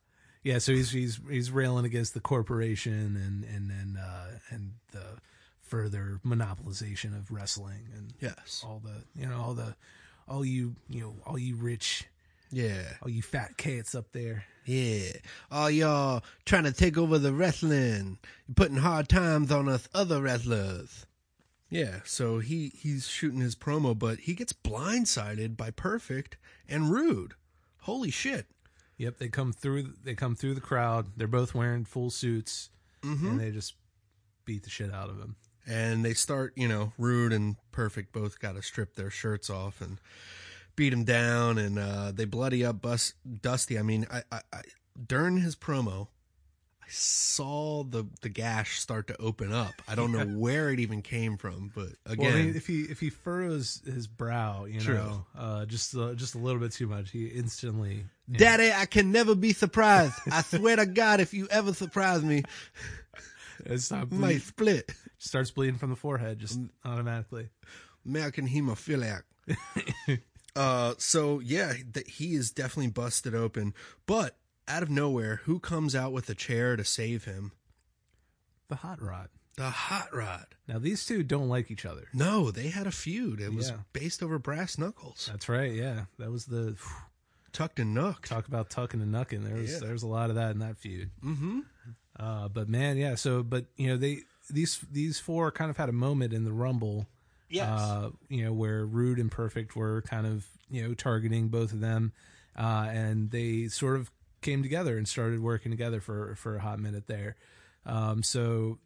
[0.42, 0.58] yeah.
[0.58, 5.18] So he's he's he's railing against the corporation and and and uh, and the
[5.62, 8.62] further monopolization of wrestling and Yes.
[8.66, 9.74] all the you know all the
[10.28, 12.04] all you you know all you rich
[12.50, 12.82] Yeah.
[13.02, 14.44] all you fat cats up there.
[14.64, 15.12] Yeah.
[15.50, 18.18] all y'all trying to take over the wrestling.
[18.46, 21.06] You're putting hard times on us other wrestlers.
[21.68, 26.36] Yeah, so he he's shooting his promo, but he gets blindsided by Perfect
[26.68, 27.32] and Rude.
[27.80, 28.46] Holy shit.
[28.98, 29.94] Yep, they come through.
[30.04, 31.06] They come through the crowd.
[31.16, 32.68] They're both wearing full suits,
[33.02, 33.26] mm-hmm.
[33.26, 33.74] and they just
[34.44, 35.36] beat the shit out of him.
[35.66, 38.12] And they start you know rude and perfect.
[38.12, 39.98] Both got to strip their shirts off and
[40.76, 43.78] beat him down and uh they bloody up Bus- dusty.
[43.78, 44.60] I mean I, I i
[45.06, 46.08] during his promo
[46.82, 49.72] i saw the the gash start to open up.
[49.88, 52.82] I don't know where it even came from but again Well, I mean, if he
[52.82, 54.94] if he furrows his brow, you True.
[54.94, 58.04] know, uh, just uh, just a little bit too much, he instantly.
[58.30, 60.14] daddy i can never be surprised.
[60.30, 62.42] I swear to god if you ever surprise me
[63.64, 67.48] It's not might split starts bleeding from the forehead just automatically.
[68.06, 69.22] American hemophiliac.
[70.56, 73.74] uh, so yeah, th- he is definitely busted open.
[74.06, 74.36] But
[74.68, 77.52] out of nowhere, who comes out with a chair to save him?
[78.68, 79.28] The hot rod.
[79.56, 80.46] The hot rod.
[80.66, 82.08] Now these two don't like each other.
[82.14, 83.40] No, they had a feud.
[83.40, 83.76] It was Yeah.
[83.92, 85.72] based over brass knuckles, That's right.
[85.72, 86.76] Yeah, that was the
[87.52, 88.26] tucked and nucked.
[88.28, 89.44] talk about tucking and nucking.
[89.44, 89.78] There was Yeah.
[89.80, 91.10] there was a lot of that in that feud.
[91.22, 91.60] Mm-hmm.
[92.18, 93.14] Uh, but man, yeah.
[93.14, 94.20] So, but you know, they
[94.52, 97.06] these these four kind of had a moment in the Rumble.
[97.48, 97.68] Yes.
[97.68, 101.80] Uh, you know, where Rude and Perfect were kind of you know targeting both of
[101.80, 102.12] them,
[102.56, 104.10] uh, and they sort of
[104.40, 107.36] came together and started working together for for a hot minute there.
[107.86, 108.78] Um, so.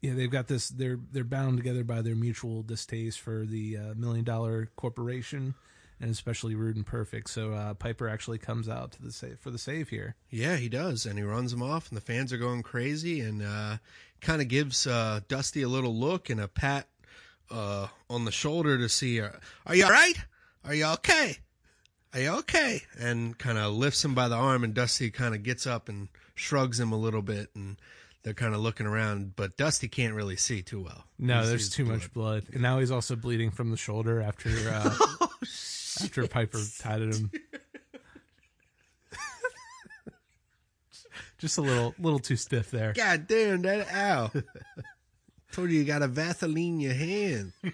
[0.00, 0.68] Yeah, they've got this.
[0.68, 5.54] They're they're bound together by their mutual distaste for the uh, million dollar corporation,
[6.00, 7.30] and especially Rude and Perfect.
[7.30, 10.16] So uh, Piper actually comes out to the save for the save here.
[10.28, 13.44] Yeah, he does, and he runs him off, and the fans are going crazy, and
[13.44, 13.76] uh,
[14.22, 16.88] kind of gives uh, Dusty a little look and a pat
[17.50, 19.28] uh, on the shoulder to see, uh,
[19.66, 20.14] "Are you all right?
[20.64, 21.36] Are you okay?
[22.14, 25.42] Are you okay?" And kind of lifts him by the arm, and Dusty kind of
[25.42, 27.76] gets up and shrugs him a little bit, and
[28.22, 31.04] they're kind of looking around, but Dusty can't really see too well.
[31.18, 34.48] No, He there's too much blood, and now he's also bleeding from the shoulder after
[34.70, 37.30] uh, Strip Piper patted him.
[41.42, 42.92] Just a little, little too stiff there.
[42.92, 44.30] God damn, that ow.
[45.52, 47.52] Told you you got a Vaseline your hand.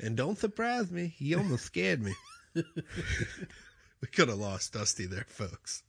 [0.00, 1.14] and don't surprise me.
[1.16, 2.12] He almost scared me.
[2.56, 2.64] we
[4.12, 5.84] could have lost Dusty there, folks.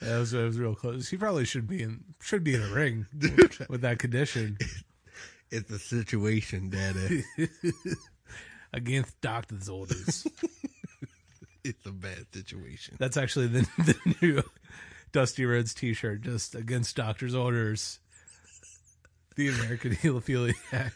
[0.00, 1.08] That was, that was real close.
[1.08, 3.06] He probably should be in, should be in a ring
[3.68, 4.58] with that condition
[5.52, 7.22] It's a situation, Daddy.
[8.72, 10.26] against doctor's orders.
[11.64, 12.96] It's a bad situation.
[12.98, 14.42] That's actually the, the new
[15.12, 17.98] Dusty Rhodes T-shirt, just against doctor's orders.
[19.36, 20.92] The American hemophiliac,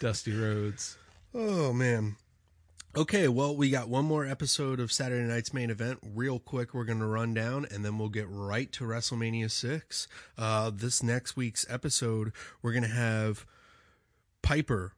[0.00, 0.98] Dusty Rhodes.
[1.34, 2.16] Oh man.
[2.96, 5.98] Okay, well, we got one more episode of Saturday night's main event.
[6.02, 10.08] Real quick, we're going to run down, and then we'll get right to WrestleMania six.
[10.38, 13.44] Uh, this next week's episode, we're going to have
[14.40, 14.94] Piper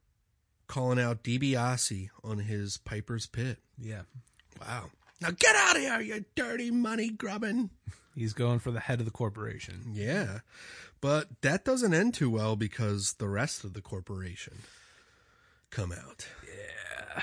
[0.68, 3.58] calling out DiBiase on his Piper's Pit.
[3.76, 4.02] Yeah,
[4.60, 4.90] Wow!
[5.20, 7.70] Now get out of here, you dirty money grubbing.
[8.14, 9.92] he's going for the head of the corporation.
[9.92, 10.40] Yeah,
[11.00, 14.58] but that doesn't end too well because the rest of the corporation
[15.70, 16.26] come out.
[16.46, 17.22] Yeah,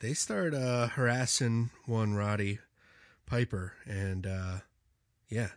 [0.00, 2.58] they start uh, harassing one Roddy
[3.26, 4.56] Piper, and uh,
[5.28, 5.48] yeah,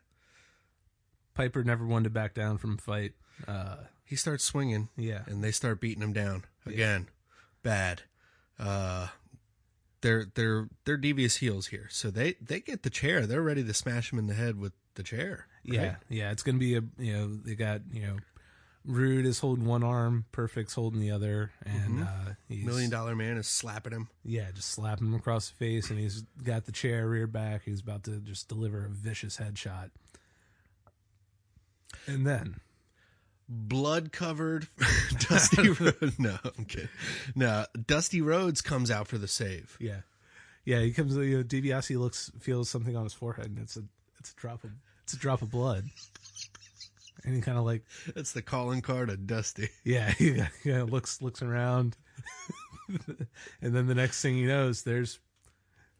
[1.34, 3.13] Piper never wanted to back down from a fight.
[3.47, 4.89] Uh, he starts swinging.
[4.97, 5.21] Yeah.
[5.26, 7.08] and they start beating him down again.
[7.63, 8.02] Bad.
[10.01, 13.25] Uh, they're they're they're devious heels here, so they they get the chair.
[13.25, 15.47] They're ready to smash him in the head with the chair.
[15.67, 15.75] right?
[15.75, 18.17] Yeah, yeah, it's gonna be a you know they got you know
[18.83, 23.37] Rude is holding one arm, Perfect's holding the other, and uh, he's Million Dollar Man
[23.37, 24.07] is slapping him.
[24.23, 27.61] yeah, just slapping him across the face, and he's got the chair reared back.
[27.65, 29.91] He's about to just deliver a vicious headshot,
[32.07, 32.59] and then
[33.53, 34.67] blood covered
[35.29, 36.15] Dusty Rhodes.
[36.19, 36.89] No, I'm kidding.
[37.35, 39.77] No, Dusty Rhodes comes out for the save.
[39.79, 40.01] yeah,
[40.65, 41.15] yeah, he comes.
[41.15, 43.83] You know, DiBiase looks feels something on his forehead, and it's a
[44.19, 44.71] it's a drop of
[45.03, 45.85] it's a drop of blood,
[47.25, 47.83] and he kind of like
[48.15, 49.69] That's the calling card of Dusty.
[49.83, 51.97] Yeah, he yeah, looks looks around,
[53.61, 55.19] and then the next thing he knows, there's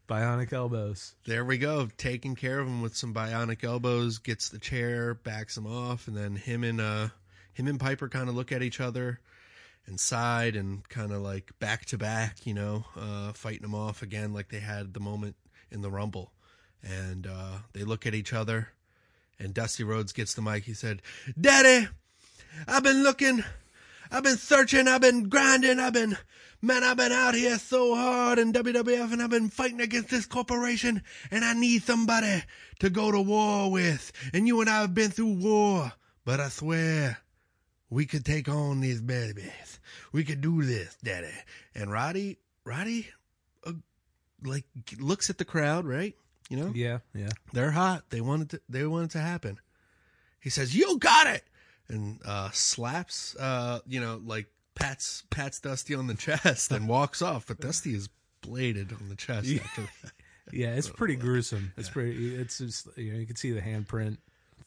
[0.08, 1.14] bionic elbows.
[1.26, 4.18] There we go, taking care of him with some bionic elbows.
[4.18, 7.08] Gets the chair, backs him off, and then him and uh
[7.54, 9.20] him and Piper kind of look at each other
[9.86, 14.02] and side and kind of like back to back, you know, uh, fighting them off
[14.02, 15.36] again like they had the moment
[15.70, 16.32] in the Rumble.
[16.82, 18.68] And uh, they look at each other,
[19.38, 20.64] and Dusty Rhodes gets the mic.
[20.64, 21.00] He said,
[21.40, 21.88] Daddy,
[22.66, 23.44] I've been looking,
[24.10, 26.16] I've been searching, I've been grinding, I've been,
[26.60, 30.26] man, I've been out here so hard in WWF and I've been fighting against this
[30.26, 32.42] corporation and I need somebody
[32.80, 34.10] to go to war with.
[34.34, 35.92] And you and I have been through war,
[36.24, 37.18] but I swear
[37.92, 39.78] we could take on these babies.
[40.12, 41.28] We could do this, Daddy.
[41.74, 43.08] And Roddy, Roddy,
[43.66, 43.72] uh,
[44.42, 44.64] like
[44.98, 46.16] looks at the crowd, right?
[46.48, 48.04] You know, Yeah, yeah, they're hot.
[48.08, 48.48] They want it.
[48.50, 49.58] To, they want it to happen.
[50.40, 51.44] He says, "You got it,"
[51.88, 53.36] and uh, slaps.
[53.36, 57.46] Uh, you know, like pats pats Dusty on the chest and walks off.
[57.46, 58.08] But Dusty is
[58.40, 60.12] bladed on the chest after that.
[60.52, 60.74] yeah.
[60.74, 61.72] It's pretty gruesome.
[61.76, 62.34] It's pretty.
[62.34, 64.16] It's just you know you can see the handprint,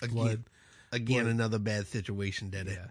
[0.10, 0.44] blood.
[0.92, 2.72] Again, again another bad situation, Daddy.
[2.72, 2.88] Yeah.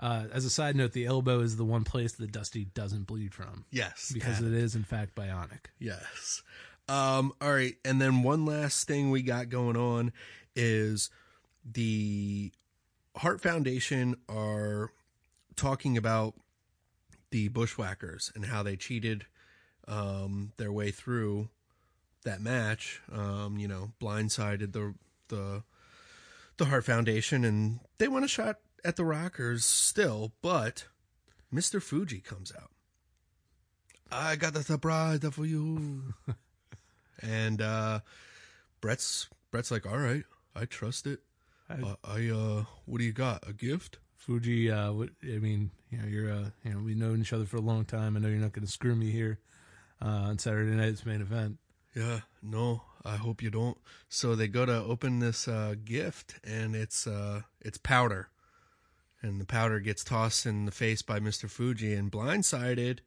[0.00, 3.34] Uh, as a side note, the elbow is the one place that Dusty doesn't bleed
[3.34, 5.66] from Yes, because it is in fact bionic.
[5.78, 6.42] Yes.
[6.88, 10.12] Um, all right, and then one last thing we got going on
[10.56, 11.10] is
[11.70, 12.50] the
[13.16, 14.90] Hart Foundation are
[15.54, 16.34] talking about
[17.30, 19.26] the Bushwhackers and how they cheated
[19.86, 21.50] um, their way through
[22.24, 23.00] that match.
[23.12, 24.94] Um, you know, blindsided the
[25.28, 25.62] the
[26.56, 30.86] the Hart Foundation, and they want a shot at the Rockers still, but
[31.50, 32.70] Mister Fuji comes out.
[34.12, 36.14] I got the surprise for you.
[37.22, 38.00] and uh
[38.80, 41.20] Bret's Bret's like, "All right, I trust it.
[41.68, 43.48] I- uh, I uh what do you got?
[43.48, 47.22] A gift?" Fuji, uh, what, I mean, you know, you're, uh, you know, we've known
[47.22, 48.16] each other for a long time.
[48.16, 49.38] I know you're not going to screw me here
[50.02, 51.56] uh, on Saturday night's main event.
[51.96, 53.78] Yeah, no, I hope you don't.
[54.10, 58.28] So they go to open this uh gift and it's uh it's powder.
[59.22, 61.48] And the powder gets tossed in the face by Mr.
[61.48, 63.00] Fuji and blindsided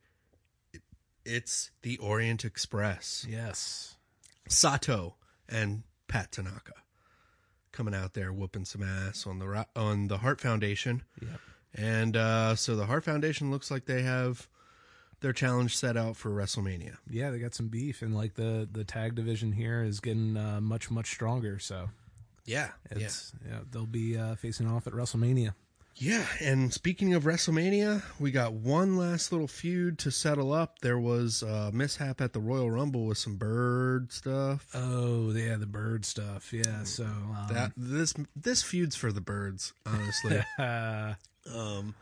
[1.26, 3.26] it's the Orient Express.
[3.30, 3.96] Yes.
[4.48, 5.16] Sato
[5.48, 6.74] and Pat Tanaka
[7.72, 11.04] coming out there whooping some ass on the on the Hart Foundation.
[11.22, 11.40] Yep.
[11.76, 14.48] And uh, so the Hart Foundation looks like they have
[15.22, 16.98] their challenge set out for WrestleMania.
[17.10, 20.60] Yeah, they got some beef, and like the the tag division here is getting uh,
[20.62, 21.58] much much stronger.
[21.58, 21.90] So
[22.46, 23.08] Yeah, yeah.
[23.48, 25.54] yeah, they'll be uh, facing off at WrestleMania.
[25.96, 30.80] Yeah, and speaking of WrestleMania, we got one last little feud to settle up.
[30.80, 34.68] There was a mishap at the Royal Rumble with some bird stuff.
[34.74, 36.52] Oh, yeah, the bird stuff.
[36.52, 40.42] Yeah, so um, that this this feud's for the birds, honestly.
[40.58, 41.96] um,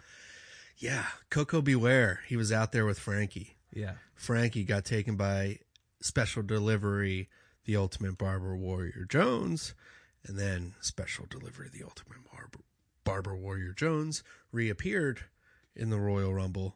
[0.77, 1.75] yeah, Koko B.
[1.75, 2.21] Ware.
[2.27, 3.57] He was out there with Frankie.
[3.73, 5.59] yeah, Frankie got taken by
[6.01, 7.29] special delivery,
[7.65, 9.75] the Ultimate Barber Warrior Jones,
[10.25, 12.59] and then special delivery, the Ultimate Barber,
[13.03, 15.21] Barber Warrior Jones reappeared
[15.75, 16.75] in the Royal Rumble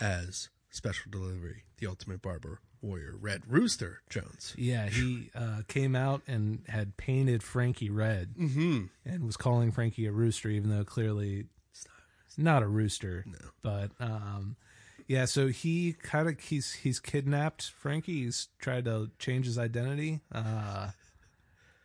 [0.00, 4.54] as special delivery, the Ultimate Barber Warrior Red Rooster Jones.
[4.56, 4.86] yeah.
[4.88, 8.84] He uh, came out and had painted Frankie red Mm-hmm.
[9.04, 11.46] and was calling Frankie a rooster, even though clearly
[12.36, 13.24] not a rooster.
[13.26, 13.48] No.
[13.62, 14.54] But um,
[15.08, 18.22] yeah, so he kind of he's he's kidnapped Frankie.
[18.24, 20.20] He's tried to change his identity.
[20.30, 20.90] Uh,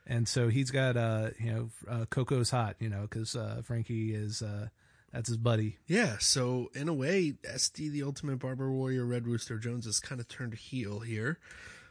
[0.05, 4.13] and so he's got uh you know uh, Koko's hot you know because uh, Frankie
[4.13, 4.67] is uh
[5.11, 9.59] that's his buddy Yeah, so in a way, SD, the Ultimate Barber Warrior Red Rooster
[9.59, 11.37] Jones, has kind of turned heel here.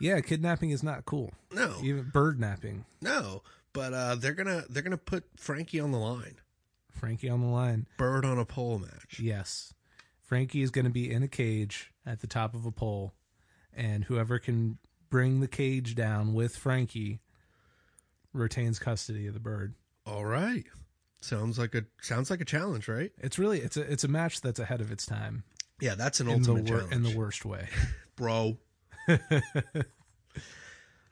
[0.01, 4.83] yeah kidnapping is not cool No, even bird napping no, but uh, they're gonna they're
[4.83, 6.37] gonna put Frankie on the line.
[6.91, 9.19] Frankie on the line Bird on a pole match.
[9.21, 9.73] yes
[10.21, 13.13] Frankie is going to be in a cage at the top of a pole
[13.75, 14.79] and whoever can
[15.11, 17.21] bring the cage down with Frankie
[18.33, 19.75] retains custody of the bird
[20.07, 20.65] All right.
[21.21, 23.13] Sounds like a sounds like a challenge, right?
[23.19, 25.45] it's really it's a it's a match that's ahead of its time
[25.81, 27.69] Yeah, that's an in the wor- challenge, in the worst way
[28.17, 28.57] bro.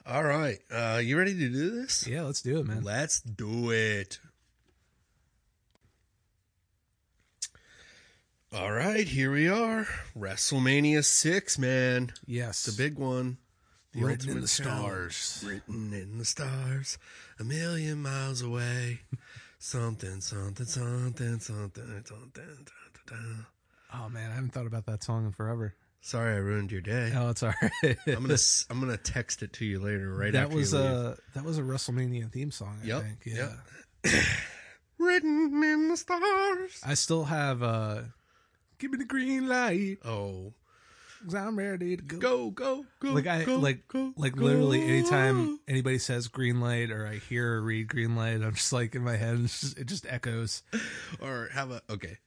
[0.07, 2.07] All right, uh, you ready to do this?
[2.09, 4.19] yeah let's do it man Let's do it.
[8.53, 9.87] All right, here we are.
[10.19, 12.13] WrestleMania six, man.
[12.27, 13.39] yes The big one.
[13.93, 15.13] The Written in the challenge.
[15.15, 15.45] stars.
[15.47, 16.97] Written in the stars.
[17.41, 19.01] A million miles away.
[19.59, 22.31] something, something, something, something, something.
[22.35, 23.17] Da, da, da.
[23.93, 25.75] Oh man, I haven't thought about that song in forever.
[26.03, 27.13] Sorry, I ruined your day.
[27.15, 27.97] Oh, it's all right.
[28.07, 28.37] I'm gonna
[28.71, 30.91] I'm gonna text it to you later, right that after was you leave.
[30.93, 32.79] a that was a WrestleMania theme song.
[32.83, 33.19] I Yep, think.
[33.27, 33.53] Yeah.
[34.05, 34.23] yep.
[34.99, 36.81] written in the stars.
[36.87, 37.63] I still have.
[37.63, 38.03] uh
[38.79, 40.55] Give me the green light, Oh,
[41.25, 42.19] 'cause I'm ready to go.
[42.19, 43.13] go, go, go!
[43.13, 44.45] Like I go, like go, like go.
[44.45, 48.73] literally anytime anybody says green light or I hear or read green light, I'm just
[48.73, 50.63] like in my head, it's just, it just echoes.
[51.21, 52.19] or have a okay.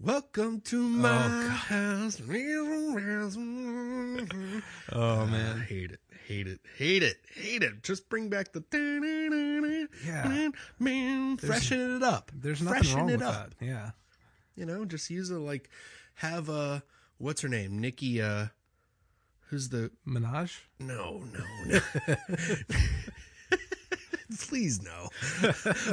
[0.00, 1.48] Welcome to my God.
[1.50, 2.20] house.
[4.92, 7.82] Oh I man, hate it, hate it, hate it, hate it.
[7.84, 8.64] Just bring back the
[10.04, 10.50] Yeah.
[10.80, 12.30] man, freshen it up.
[12.34, 13.50] there's nothing freshen wrong it with up.
[13.58, 13.64] that.
[13.64, 13.90] Yeah.
[14.56, 15.70] You know, just use it like
[16.14, 16.80] have uh
[17.22, 17.78] what's her name?
[17.78, 18.46] Nicki uh
[19.48, 20.58] who's the Minaj.
[20.78, 21.80] no, no, no.
[24.40, 25.08] Please no.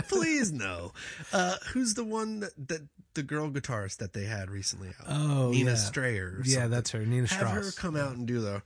[0.07, 0.93] Please no.
[1.33, 2.81] Uh who's the one that, that
[3.13, 5.05] the girl guitarist that they had recently out?
[5.09, 5.75] Oh, Nina yeah.
[5.77, 6.37] Strayer.
[6.39, 6.71] or Yeah, something.
[6.71, 8.61] that's her, Nina Have her come out and do the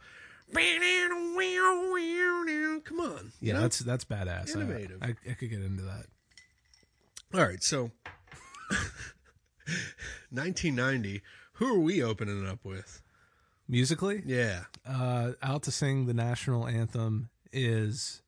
[2.85, 3.31] Come on.
[3.41, 3.61] Yeah, know?
[3.61, 4.49] that's that's badass.
[4.55, 5.01] I- Innovative.
[5.01, 6.05] I, I could get into that.
[7.33, 7.89] All right, so
[10.29, 11.21] 1990.
[11.53, 13.01] Who are we opening up with?
[13.67, 14.63] Musically, Yeah.
[14.85, 18.21] uh, out to sing the national anthem is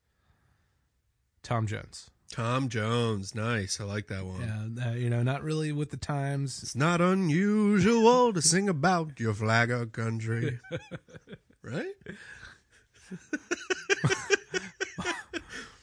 [1.44, 2.10] Tom Jones.
[2.32, 3.36] Tom Jones.
[3.36, 3.80] Nice.
[3.80, 4.42] I like that one.
[4.78, 6.62] Yeah, uh, you know, not really with the times.
[6.64, 10.60] It's not unusual to sing about your flag of country.
[11.62, 11.94] right?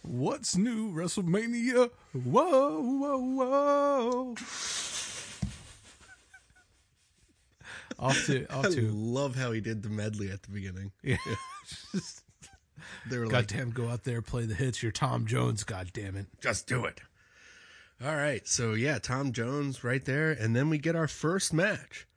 [0.02, 1.90] What's new, WrestleMania?
[2.12, 4.34] Whoa, whoa, whoa!
[8.02, 8.86] off to off to.
[8.86, 10.92] I love how he did the medley at the beginning.
[11.02, 11.16] Yeah.
[11.92, 12.22] Just,
[13.08, 14.82] they were goddamn, like, go out there, play the hits.
[14.82, 16.26] You're Tom Jones, goddamn it.
[16.40, 17.00] Just do it.
[18.04, 18.46] All right.
[18.48, 20.32] So, yeah, Tom Jones right there.
[20.32, 22.08] And then we get our first match.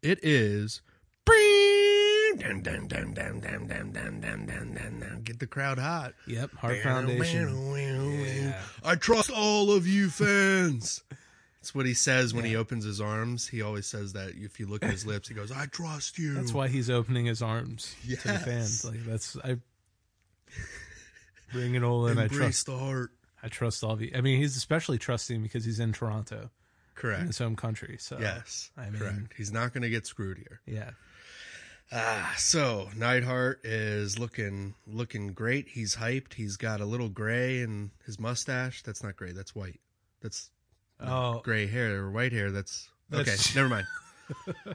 [0.00, 0.80] It is.
[2.36, 2.64] Get
[5.38, 6.14] the crowd hot.
[6.26, 6.50] Yep.
[6.56, 8.52] Hart Foundation.
[8.84, 11.02] I trust all of you fans.
[11.64, 13.48] That's what he says when he opens his arms.
[13.48, 14.34] He always says that.
[14.36, 17.24] If you look at his lips, he goes, "I trust you." That's why he's opening
[17.24, 18.84] his arms to the fans.
[18.84, 19.56] Like that's I
[21.54, 22.18] bring it all in.
[22.18, 22.66] I trust.
[22.66, 23.12] the heart.
[23.42, 24.10] I trust all of you.
[24.14, 26.50] I mean, he's especially trusting because he's in Toronto,
[26.94, 27.96] correct, in his home country.
[27.98, 28.70] So Yes.
[28.76, 29.32] I mean- correct.
[29.34, 30.60] He's not going to get screwed here.
[30.66, 30.90] yeah,
[31.90, 35.68] Ah, so Neidhart is looking looking great.
[35.68, 36.34] He's hyped.
[36.34, 38.82] He's got a little gray in his mustache.
[38.82, 39.32] That's not gray.
[39.32, 39.80] That's white.
[40.20, 40.50] That's
[41.00, 41.40] Oh.
[41.44, 42.50] gray hair or white hair.
[42.50, 43.34] That's okay.
[43.54, 43.86] Never mind.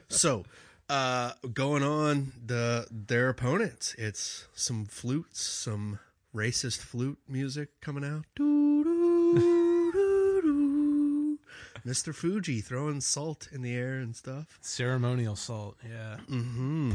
[0.09, 0.43] so,
[0.89, 5.99] uh, going on the their opponents, it's some flutes, some
[6.36, 8.26] racist flute music coming out.
[8.36, 11.39] Doo, doo, doo, doo.
[11.86, 12.13] Mr.
[12.13, 14.57] Fuji throwing salt in the air and stuff.
[14.61, 15.78] Ceremonial salt.
[15.88, 16.17] Yeah.
[16.30, 16.91] Mm-hmm.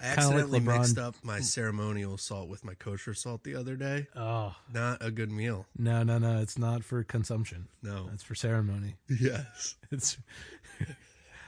[0.00, 0.78] I Kinda like accidentally LeBron.
[0.78, 4.06] mixed up my ceremonial salt with my kosher salt the other day.
[4.14, 5.66] Oh Not a good meal.
[5.76, 6.40] no no no!
[6.40, 7.68] It's not for consumption.
[7.82, 8.08] No.
[8.12, 8.96] It's for ceremony.
[9.08, 9.76] Yes.
[9.90, 10.16] It's.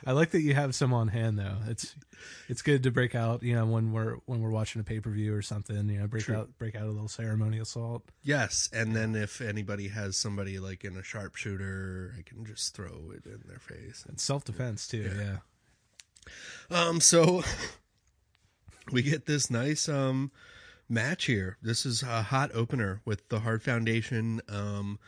[0.06, 1.58] I like that you have some on hand though.
[1.68, 1.94] It's
[2.48, 3.42] it's good to break out.
[3.42, 5.90] You know when we're when we're watching a pay per view or something.
[5.90, 6.36] You know break True.
[6.36, 8.02] out break out a little ceremonial salt.
[8.22, 13.12] Yes, and then if anybody has somebody like in a sharpshooter, I can just throw
[13.14, 14.06] it in their face.
[14.10, 15.10] It's self defense too.
[15.18, 15.36] Yeah.
[16.70, 17.42] Um, so
[18.92, 20.30] we get this nice um
[20.88, 21.56] match here.
[21.62, 24.40] This is a hot opener with the Hart Foundation.
[24.48, 24.98] Um,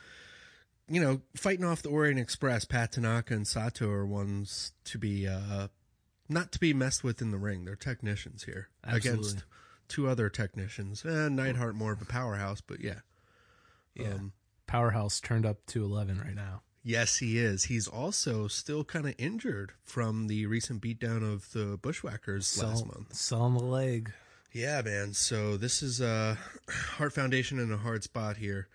[0.89, 2.65] you know, fighting off the Orient Express.
[2.65, 5.69] Pat Tanaka and Sato are ones to be uh
[6.29, 7.65] not to be messed with in the ring.
[7.65, 9.11] They're technicians here Absolutely.
[9.11, 9.45] against
[9.89, 11.05] two other technicians.
[11.05, 13.01] Eh, Neidhart more of a powerhouse, but yeah.
[13.95, 14.15] Yeah.
[14.15, 14.33] Um,
[14.67, 16.63] Powerhouse turned up to eleven right now.
[16.85, 17.65] Yes, he is.
[17.65, 22.87] He's also still kind of injured from the recent beatdown of the Bushwhackers last Sell-
[22.87, 23.15] month.
[23.15, 24.13] Selling the leg.
[24.53, 25.15] Yeah, man.
[25.15, 26.37] So this is uh
[26.97, 28.69] Hart Foundation in a hard spot here.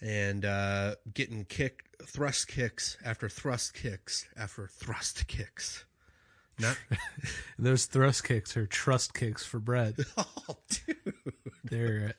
[0.00, 5.84] And uh getting kick thrust kicks after thrust kicks after thrust kicks.
[6.58, 6.78] Not
[7.58, 9.94] Those thrust kicks are trust kicks for Bret.
[10.16, 11.14] Oh dude.
[11.64, 12.14] They're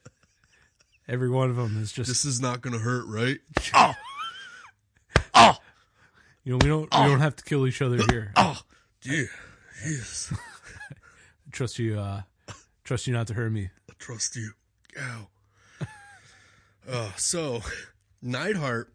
[1.08, 3.38] every one of them is just This is not gonna hurt, right?
[6.44, 8.32] you know we don't we don't have to kill each other here.
[8.36, 8.60] Oh
[9.02, 9.30] dude.
[9.86, 10.34] Yes.
[11.52, 12.22] Trust you uh
[12.84, 13.70] trust you not to hurt me.
[13.90, 14.52] I trust you.
[15.00, 15.28] Ow.
[16.90, 17.62] uh, so
[18.22, 18.94] Neidhart,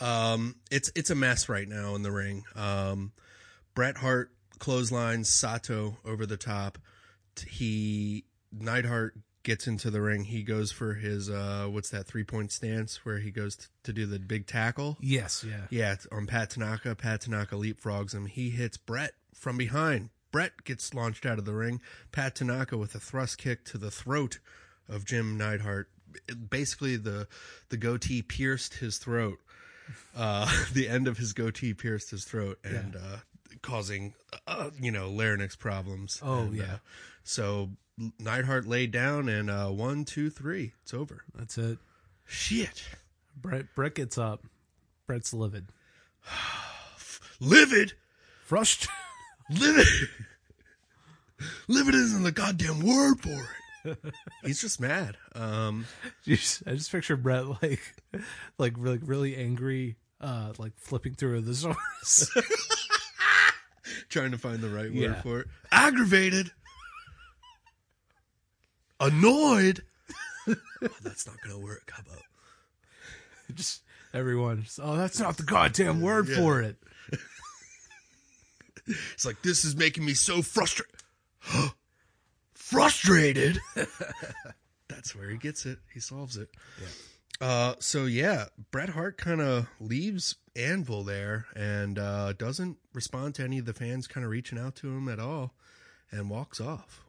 [0.00, 2.44] um, it's it's a mess right now in the ring.
[2.54, 3.12] Um,
[3.74, 6.78] Bret Hart clotheslines Sato over the top.
[7.46, 9.14] He Neidhart
[9.48, 10.24] gets into the ring.
[10.24, 13.92] He goes for his uh, what's that three point stance where he goes t- to
[13.92, 14.96] do the big tackle.
[15.00, 15.62] Yes, yeah.
[15.70, 16.94] Yeah, it's on Pat Tanaka.
[16.94, 18.26] Pat Tanaka leapfrogs him.
[18.26, 20.10] He hits Bret from behind.
[20.30, 21.80] Bret gets launched out of the ring.
[22.12, 24.38] Pat Tanaka with a thrust kick to the throat
[24.88, 25.88] of Jim Neidhart.
[26.50, 27.26] Basically, the
[27.70, 29.38] the goatee pierced his throat.
[30.14, 33.16] Uh, the end of his goatee pierced his throat and uh,
[33.62, 34.12] causing
[34.46, 36.20] uh, you know larynx problems.
[36.22, 36.64] Oh, And, yeah.
[36.64, 36.76] uh,
[37.24, 37.70] so
[38.18, 40.72] Neidhart laid down and uh, one, two, three.
[40.82, 41.24] It's over.
[41.34, 41.78] That's it.
[42.26, 42.84] Shit.
[43.36, 44.44] Bret Bret gets up.
[45.06, 45.66] Bret's livid.
[47.40, 47.92] Livid.
[48.48, 48.88] Frust
[49.50, 49.86] Livid.
[51.68, 53.48] Livid isn't the goddamn word for
[53.84, 53.98] it.
[54.44, 55.16] He's just mad.
[55.36, 55.86] Um,
[56.26, 57.80] I just picture Bret like
[58.58, 62.28] like really really angry, uh like flipping through the source,
[64.08, 65.22] trying to find the right word Yeah.
[65.22, 65.46] for it.
[65.70, 66.50] Aggravated.
[69.00, 69.82] Annoyed.
[70.48, 70.54] Oh,
[71.02, 71.90] that's not gonna work.
[71.94, 72.22] How about?
[73.54, 73.82] just
[74.14, 76.36] everyone just, oh that's not the goddamn word Yeah.
[76.36, 76.76] for it.
[79.12, 80.94] It's like this is making me so frustrated.
[82.54, 83.58] frustrated.
[84.88, 85.78] That's where he gets it.
[85.92, 86.48] He solves it.
[86.80, 87.46] Yeah.
[87.46, 93.44] Uh, so yeah, Bret Hart kind of leaves Anvil there and uh, doesn't respond to
[93.44, 95.52] any of the fans kind of reaching out to him at all,
[96.10, 97.04] and walks off.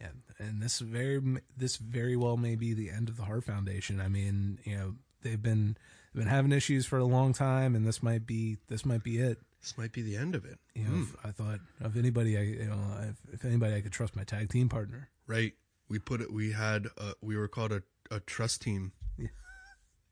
[0.00, 1.20] Yeah, and this very
[1.56, 4.00] this very well may be the end of the Hart Foundation.
[4.00, 5.76] I mean, you know, they've been
[6.14, 9.18] they've been having issues for a long time, and this might be this might be
[9.18, 9.38] it.
[9.60, 10.58] This might be the end of it.
[10.74, 12.80] You know, if I thought of anybody, I you know,
[13.10, 15.10] if, if anybody, I could trust my tag team partner.
[15.26, 15.52] Right?
[15.90, 16.32] We put it.
[16.32, 16.86] We had.
[16.96, 19.26] Uh, we were called a, a trust team, Yeah.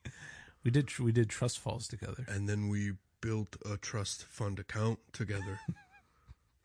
[0.63, 2.25] We did we did trust falls together.
[2.27, 5.59] and then we built a trust fund account together.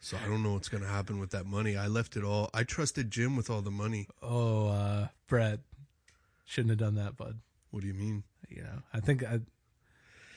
[0.05, 1.77] so I don't know what's gonna happen with that money.
[1.77, 2.51] I left it all.
[2.53, 4.07] I trusted Jim with all the money.
[4.23, 5.61] Oh, uh, Bret
[6.45, 7.39] shouldn't have done that, bud.
[7.71, 8.23] What do you mean?
[8.49, 9.41] You know, I think I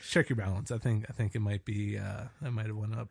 [0.08, 0.72] check your balance.
[0.72, 3.10] I think I think it might be uh, I might have went up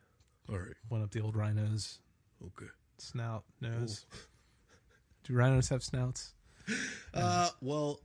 [0.48, 0.74] All right.
[0.90, 1.98] went up the old rhino's
[2.44, 2.70] Okay.
[2.98, 4.06] snout nose.
[5.24, 6.32] Do rhinos have snouts?
[7.14, 8.00] Uh, well,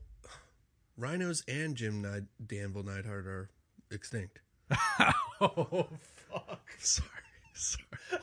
[0.97, 3.49] rhinos and Jim Nid- Danville Neidhart are
[3.89, 4.39] extinct.
[5.43, 5.87] Oh
[6.29, 6.69] fuck!
[6.79, 7.07] Sorry,
[7.61, 8.21] sorry.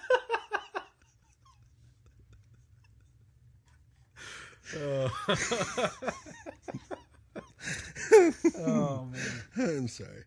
[8.58, 9.42] Oh man.
[9.56, 10.24] I'm sorry.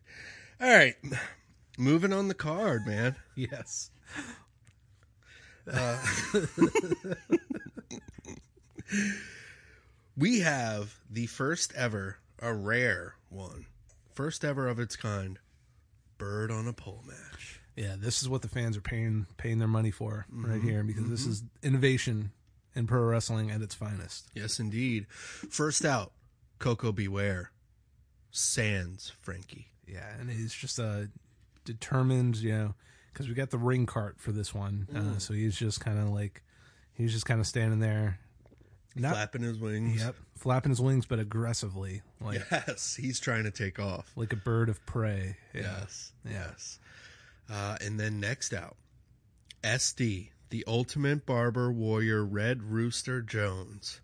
[0.60, 0.94] All right,
[1.78, 3.16] moving on the card, man.
[3.34, 3.90] Yes.
[5.70, 5.98] Uh,
[10.16, 13.66] we have the first ever, a rare one,
[14.14, 15.38] first ever of its kind,
[16.18, 17.51] bird on a pole match.
[17.76, 21.08] Yeah, this is what the fans are paying paying their money for right here because
[21.08, 22.32] this is innovation
[22.74, 24.28] in pro wrestling at its finest.
[24.34, 25.06] Yes, indeed.
[25.08, 26.12] First out,
[26.58, 27.08] Koko B.
[27.08, 27.50] Ware,
[28.30, 29.68] Sans Frankie.
[29.86, 31.02] Yeah, and he's just uh,
[31.64, 32.74] determined, you know,
[33.12, 34.86] because we got the ring cart for this one.
[34.94, 36.42] Uh, so he's just kind of like,
[36.94, 38.18] he's just kind of standing there.
[38.94, 40.02] Not, Flapping his wings.
[40.02, 44.12] Yep, flapping his wings, but aggressively, like Yes, he's trying to take off.
[44.16, 45.36] like a bird of prey.
[45.54, 45.62] Yeah.
[45.80, 46.12] Yes.
[46.26, 46.32] Yeah.
[46.50, 46.78] Yes.
[47.50, 48.76] Uh, and then next out,
[49.62, 54.00] SD, the Ultimate Barber Warrior Red Rooster Jones.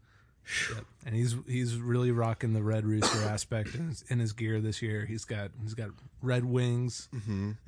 [0.75, 0.85] Yep.
[1.05, 4.81] And he's he's really rocking the red rooster aspect in his, in his gear this
[4.81, 5.05] year.
[5.05, 5.91] He's got he's got
[6.23, 7.09] red wings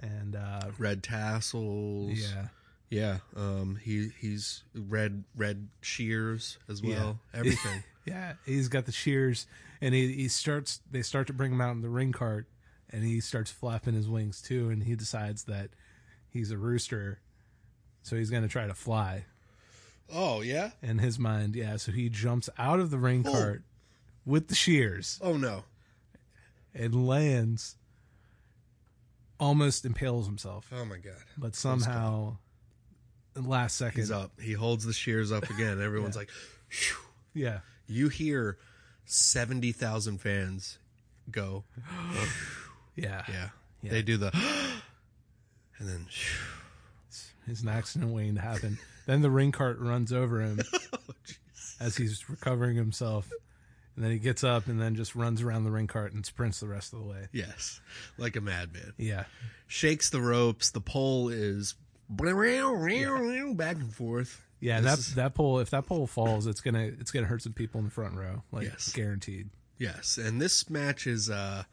[0.00, 2.18] and uh, Red tassels.
[2.18, 2.46] yeah,
[2.88, 3.18] Yeah.
[3.36, 7.18] Um, he he's red red shears as well.
[7.34, 7.82] Everything.
[8.06, 8.34] yeah.
[8.46, 9.46] He's got the shears,
[9.82, 10.80] and he he starts.
[10.90, 12.46] They start to bring him out in the ring cart,
[12.93, 14.68] and he starts flapping his wings too.
[14.70, 15.70] And he decides that
[16.28, 17.20] he's a rooster,
[18.03, 19.24] so he's going to try to fly.
[20.12, 20.70] oh yeah.
[20.82, 21.76] In his mind, yeah.
[21.76, 23.32] So he jumps out of the ring Oh.
[23.32, 23.62] cart
[24.26, 25.64] with the shears Oh no.
[26.74, 27.76] and lands.
[29.38, 30.70] Almost impales himself.
[30.74, 31.14] Oh my god.
[31.38, 32.36] but somehow
[33.34, 34.32] last second He's up.
[34.38, 35.80] He holds the shears up again.
[35.82, 36.28] Everyone's like,
[36.68, 36.97] Phew.
[37.32, 38.59] yeah you hear
[39.07, 40.78] seventy thousand fans
[41.30, 41.64] go.
[42.97, 43.49] yeah Yeah.
[43.82, 43.91] Yeah.
[43.93, 44.30] They do the,
[45.78, 46.07] and then.
[47.47, 48.78] it's an accident waiting to happen.
[49.07, 50.61] then the ring cart runs over him
[50.93, 50.99] Oh,
[51.80, 53.30] as he's recovering himself.
[53.97, 56.61] And then he gets up and then just runs around the ring cart and sprints
[56.61, 57.28] the rest of the way.
[57.32, 57.80] Yes,
[58.18, 58.93] like a madman.
[58.99, 59.24] Yeah.
[59.66, 60.70] Shakes the ropes.
[60.70, 61.74] The pole is
[62.09, 64.43] back and forth.
[64.61, 67.43] Yeah, This that is- that pole if that pole falls, it's gonna it's gonna hurt
[67.43, 68.43] some people in the front row.
[68.53, 68.93] Like Yes.
[68.93, 69.49] guaranteed.
[69.78, 71.64] Yes, and this match is uh,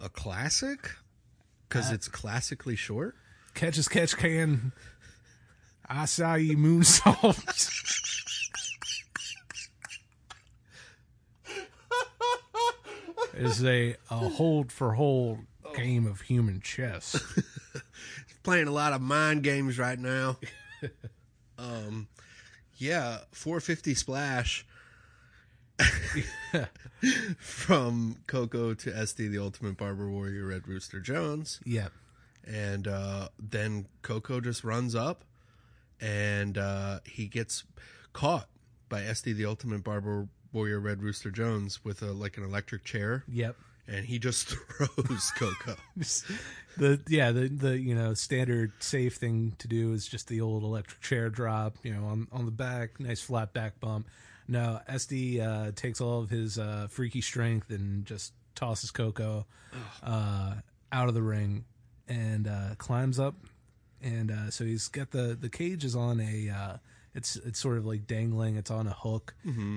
[0.00, 0.90] a classic
[1.68, 3.16] because Uh, it's classically short.
[3.54, 4.72] Catch as catch can.
[5.88, 7.72] I saw you moonsault.
[13.38, 15.40] It's a, a hold for hold
[15.74, 17.20] game of human chess.
[18.42, 20.38] Playing a lot of mind games right now.
[21.58, 22.08] um,
[22.76, 24.66] yeah, 450 splash
[27.38, 31.60] from Koko to SD, the Ultimate Barber Warrior, Red Rooster Jones.
[31.64, 31.92] Yep.
[32.46, 35.24] and uh, then Koko just runs up,
[36.00, 37.64] and uh, he gets
[38.12, 38.48] caught
[38.88, 43.24] by SD, the Ultimate Barber Warrior, Red Rooster Jones, with a like an electric chair,
[43.28, 43.56] Yep.
[43.88, 45.74] and he just throws Koko.
[46.76, 50.62] the yeah the the you know standard safe thing to do is just the old
[50.62, 54.06] electric chair drop you know on on the back nice flat back bump
[54.48, 59.46] no sd uh takes all of his uh freaky strength and just tosses Koko
[60.02, 60.54] uh
[60.92, 61.64] out of the ring
[62.08, 63.34] and uh climbs up.
[64.02, 66.76] And uh so he's got the the cage is on a uh
[67.14, 68.56] it's it's sort of like dangling.
[68.56, 69.34] It's on a hook.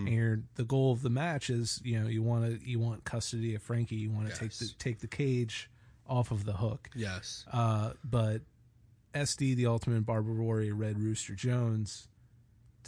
[0.08, 3.06] And you're, the goal of the match is you know you want to you want
[3.06, 3.96] custody of frankie.
[3.96, 5.70] You want to take the take the cage
[6.06, 6.90] off of the hook.
[6.94, 8.42] Yes, uh, but
[9.16, 12.09] SD, the Ultimate Barber Warrior, Red Rooster Jones,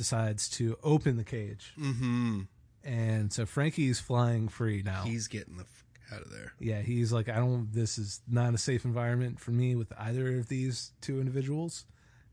[0.02, 2.42] decides to open the cage, mm-hmm.
[2.84, 5.04] and so Frankie's flying free now.
[5.04, 5.84] he's getting the f-
[6.14, 6.54] out of there.
[6.60, 7.72] yeah, he's like, I don't.
[7.72, 11.86] This is not a safe environment for me with either of these two individuals,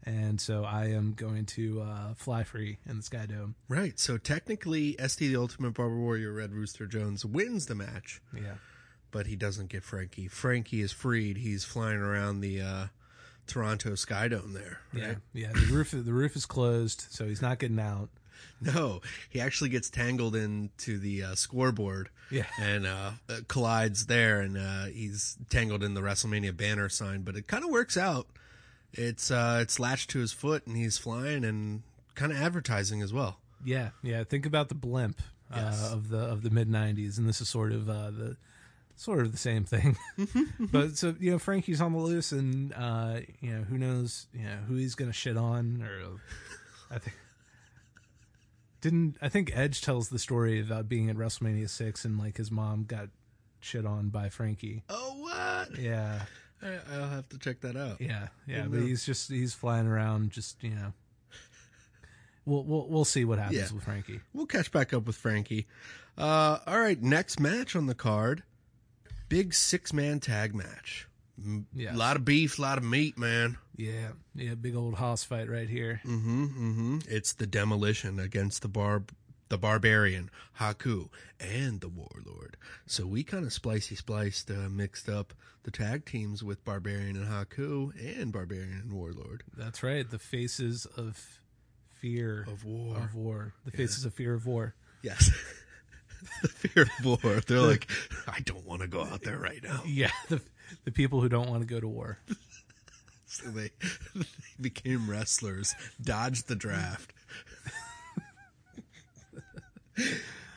[0.04, 3.54] and so I am going to uh, fly free in the Sky Dome.
[3.68, 3.98] Right.
[3.98, 8.54] So technically, SD, the Ultimate Barber Warrior, Red Rooster Jones wins the match, Yeah,
[9.10, 10.28] but he doesn't get Frankie.
[10.28, 11.36] Frankie is freed.
[11.36, 12.86] He's flying around the uh,
[13.48, 14.78] Toronto Sky Dome there.
[14.92, 15.16] Right?
[15.32, 15.52] yeah, yeah.
[15.52, 18.08] The roof, the roof is closed, so he's not getting out.
[18.60, 22.08] No, he actually gets tangled into the uh, scoreboard.
[22.30, 22.44] Yeah.
[22.60, 23.12] And uh,
[23.48, 27.22] collides there, and uh, he's tangled in the WrestleMania banner sign.
[27.22, 28.26] But it kind of works out.
[28.92, 31.82] It's uh, it's latched to his foot, and he's flying and
[32.14, 33.38] kind of advertising as well.
[33.64, 34.24] Yeah, yeah.
[34.24, 35.20] Think about the blimp
[35.54, 35.90] Yes.
[35.90, 38.36] uh, of the of the mid '90s, and this is sort of uh, the
[38.98, 39.96] sort of the same thing.
[40.60, 44.44] but so you know, Frankie's on the loose, and uh, you know who knows, you
[44.44, 46.20] know who he's gonna shit on, or
[46.94, 47.16] I think
[48.80, 52.50] didn't I think Edge tells the story about being at WrestleMania six and like his
[52.50, 53.08] mom got
[53.60, 54.82] shit on by Frankie.
[54.88, 55.78] Oh, what?
[55.78, 56.22] Yeah,
[56.62, 58.00] I, I'll have to check that out.
[58.00, 58.56] yeah, yeah.
[58.56, 58.86] Didn't But know.
[58.86, 60.92] he's just he's flying around, just you know.
[62.46, 63.74] We'll we'll we'll see what happens Yeah.
[63.74, 64.20] with Frankie.
[64.32, 65.66] We'll catch back up with Frankie.
[66.16, 68.42] Uh, all right, next match on the card
[69.28, 71.06] big six man tag match.
[71.74, 71.94] Yeah.
[71.94, 73.58] A lot of beef, a lot of meat, man.
[73.76, 76.00] Yeah, yeah, big old hoss fight right here.
[76.04, 76.98] Mm-hmm, mm-hmm.
[77.08, 79.12] It's the demolition against the barb,
[79.48, 82.56] the barbarian Haku and the warlord.
[82.86, 87.28] So we kind of splicey spliced, uh, mixed up the tag teams with barbarian and
[87.28, 89.44] Haku and barbarian and warlord.
[89.56, 90.10] That's right.
[90.10, 91.38] The faces of
[92.00, 92.96] fear Of war.
[92.96, 93.54] Of war.
[93.64, 94.74] The faces of fear of war.
[95.02, 95.30] Yes.
[96.42, 97.40] the fear of war.
[97.46, 98.17] They're like, I don't want
[98.90, 99.82] to go out there right now.
[99.86, 100.40] Yeah, the
[100.84, 102.18] the people who don't want to go to war.
[103.30, 103.70] So they,
[104.14, 104.24] they
[104.58, 107.12] became wrestlers, dodged the draft.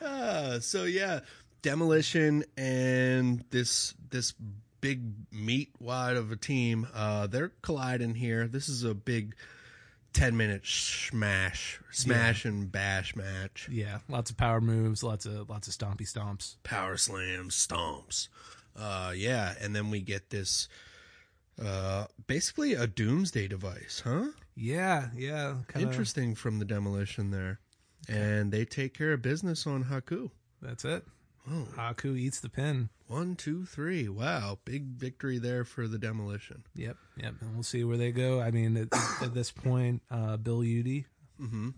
[0.02, 1.20] uh, so yeah,
[1.60, 4.32] demolition and this this
[4.80, 6.88] big meat wad of a team.
[6.94, 8.48] Uh, they're colliding here.
[8.48, 9.34] This is a big
[10.12, 13.68] ten minute smash, smash and bash match.
[13.70, 16.56] Yeah, lots of power moves, lots of lots of stompy stomps.
[16.62, 18.28] power slams, stomps.
[18.76, 20.68] Uh, yeah, and then we get this,
[21.62, 24.28] uh, basically a doomsday device, huh?
[24.54, 27.60] Yeah, yeah, kinda, Interesting from the demolition there,
[28.08, 30.30] and they take care of business on Haku.
[30.62, 31.04] That's it.
[31.50, 32.88] Oh, Haku eats the pin.
[33.08, 34.08] one, two, three.
[34.08, 36.62] Wow, big victory there for the demolition.
[36.76, 37.34] Yep, yep.
[37.40, 38.40] And we'll see where they go.
[38.40, 38.88] I mean, at,
[39.22, 41.06] at this point, uh, Bill Udy,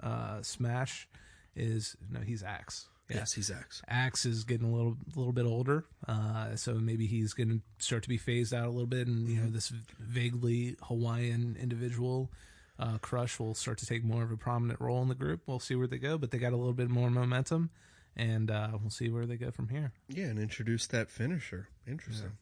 [0.01, 1.09] uh, Smash
[1.57, 2.89] is no, he's Axe.
[3.09, 3.19] Yeah.
[3.19, 3.83] Yes, he's Axe.
[3.89, 7.61] Axe is getting a little a little bit older, uh, so maybe he's going to
[7.85, 12.31] start to be phased out a little bit, and you know this vaguely Hawaiian individual,
[12.79, 15.43] uh, Crush, will start to take more of a prominent role in the group.
[15.47, 17.71] We'll see where they go, but they got a little bit more momentum,
[18.17, 19.93] and uh, we'll see where they go from here.
[20.09, 21.69] Yeah, and introduce that finisher.
[21.87, 22.33] Interesting.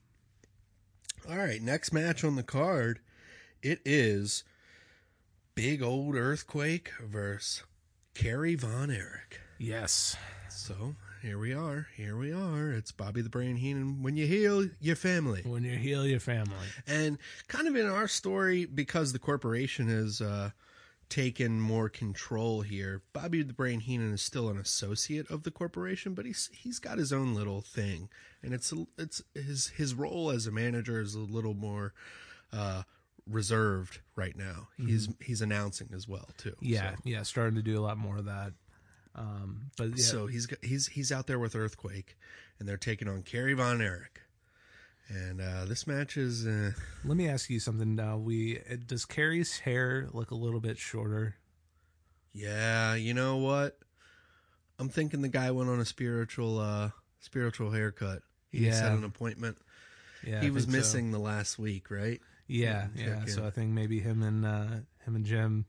[1.29, 2.99] All right, next match on the card,
[3.63, 4.43] it is
[5.55, 7.63] Big Old Earthquake versus
[8.15, 9.41] Kerry Von Erich.
[9.59, 10.17] Yes,
[10.49, 11.87] So here we are.
[11.97, 12.73] Here we are.
[12.73, 14.03] It's Bobby the Brain Heenan.
[14.03, 18.09] When you heal your family, when you heal your family, and kind of in our
[18.09, 20.21] story because the corporation is.
[20.21, 20.51] uh,
[21.13, 23.03] taken more control here.
[23.13, 26.97] Bobby the Brain Heenan is still an associate of the corporation, but he's he's got
[26.97, 28.09] his own little thing,
[28.43, 31.93] and it's a, it's his his role as a manager is a little more.
[32.51, 32.83] Uh,
[33.31, 36.97] reserved right now he's he's announcing as well too yeah, so.
[37.05, 38.53] yeah, starting to do a lot more of that.
[39.15, 42.19] Um, but yeah, So he's he's he's out there with Earthquake,
[42.59, 44.22] and they're taking on Kerry Von Erich.
[45.09, 46.73] And uh, this match is uh,
[47.05, 48.17] let me ask you something now.
[48.17, 51.37] We uh, does Kerry's hair look a little bit shorter?
[52.33, 53.79] yeah, you know what?
[54.79, 56.91] I'm thinking the guy went on a spiritual uh,
[57.21, 58.23] spiritual haircut.
[58.51, 58.73] He Yeah.
[58.73, 59.59] set an appointment.
[60.27, 60.79] Yeah, he I was think so.
[60.79, 62.21] missing the last week, right?
[62.47, 63.25] Yeah, Yeah.
[63.27, 63.45] So.
[63.47, 64.67] I think maybe him and uh,
[65.05, 65.67] him and Jim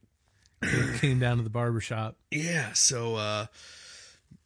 [0.99, 2.17] came, down to the barber shop.
[2.31, 3.45] Yeah, so uh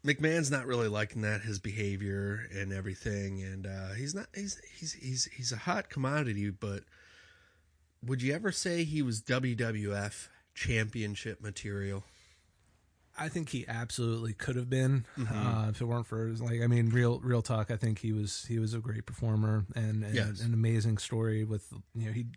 [0.07, 4.93] McMahon's not really liking that his behavior and everything and uh he's not he's he's
[4.93, 6.83] he's he's a hot commodity, but
[8.03, 12.03] would you ever say he was WWF championship material?
[13.19, 15.35] I think he absolutely could have been Mm-hmm.
[15.47, 17.71] uh, if it weren't for his, like I mean real real talk.
[17.71, 20.39] I think he was he was a great performer and, and Yes.
[20.41, 22.27] an amazing story with you know he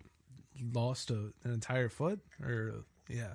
[0.72, 3.34] lost a, an entire foot or yeah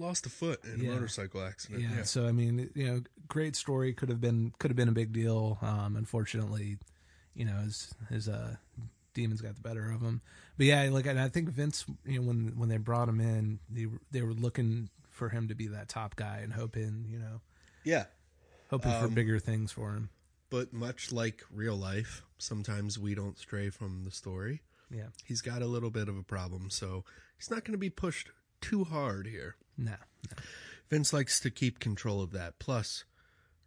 [0.00, 0.90] Lost a foot in Yeah.
[0.90, 1.82] a motorcycle accident.
[1.82, 1.96] yeah.
[1.98, 2.02] Yeah.
[2.04, 5.12] So I mean you know great story could have been could have been a big
[5.12, 5.58] deal.
[5.62, 6.78] Um, unfortunately,
[7.34, 8.56] you know his his uh
[9.14, 10.20] demons got the better of him.
[10.56, 13.58] But yeah, like and I think Vince, you know, when when they brought him in,
[13.68, 17.40] they they were looking for him to be that top guy and hoping you know
[17.84, 18.04] yeah.
[18.70, 20.08] hoping for Um, bigger things for him.
[20.48, 24.62] But much like real life, sometimes we don't stray from the story.
[24.90, 25.08] Yeah.
[25.24, 27.04] He's got a little bit of a problem, so
[27.36, 28.30] he's not going to be pushed
[28.60, 29.54] too hard here.
[29.80, 29.94] No.
[30.90, 32.58] Vince likes to keep control of that.
[32.58, 33.04] Plus,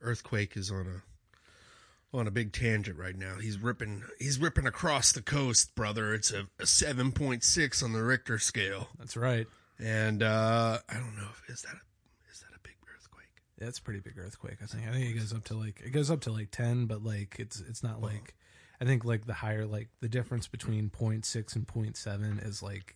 [0.02, 3.38] Earthquake is on a on a big tangent right now.
[3.42, 6.14] He's ripping he's ripping across the coast, brother.
[6.14, 9.48] It's a, a seven point six on the Richter scale, That's right.
[9.80, 13.30] and uh, I don't know if is that a, is that a big earthquake?
[13.58, 14.58] That's a pretty big earthquake.
[14.62, 14.88] I think.
[14.88, 17.38] I think it goes up to like it goes up to like ten, but like
[17.40, 18.36] it's it's not like
[18.80, 22.96] I think like the higher like the difference between 0.6 and 0.7 is like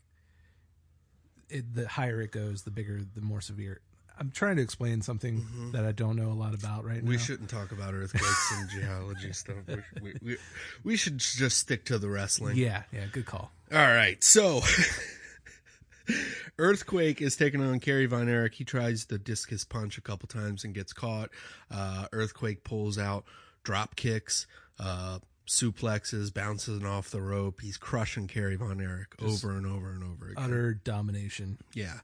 [1.50, 3.82] it, the higher it goes, the bigger, the more severe.
[4.20, 7.10] I'm trying to explain something that I don't know a lot about right now.
[7.10, 9.58] We shouldn't talk about earthquakes and geology stuff.
[9.68, 10.38] We, we, we,
[10.84, 12.58] we should just stick to the wrestling.
[12.58, 13.52] Yeah, yeah, good call.
[13.72, 14.62] All right, so
[16.58, 18.56] Earthquake is taking on Kerry Von Erich.
[18.56, 21.30] He tries the discus punch a couple times and gets caught.
[21.70, 23.26] Uh, Earthquake pulls out
[23.64, 24.48] drop kicks,
[24.80, 27.62] uh, suplexes, bouncing off the rope.
[27.62, 30.44] He's crushing Kerry Von Erich over and over and over again.
[30.44, 31.58] Utter domination.
[31.74, 32.00] Yeah.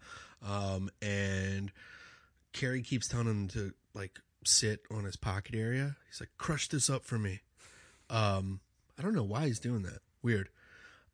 [0.45, 1.71] Um, and
[2.53, 5.95] Kerry keeps telling him to like sit on his pocket area.
[6.09, 7.41] He's like, crush this up for me.
[8.09, 8.59] Um,
[8.97, 9.99] I don't know why he's doing that.
[10.21, 10.49] Weird.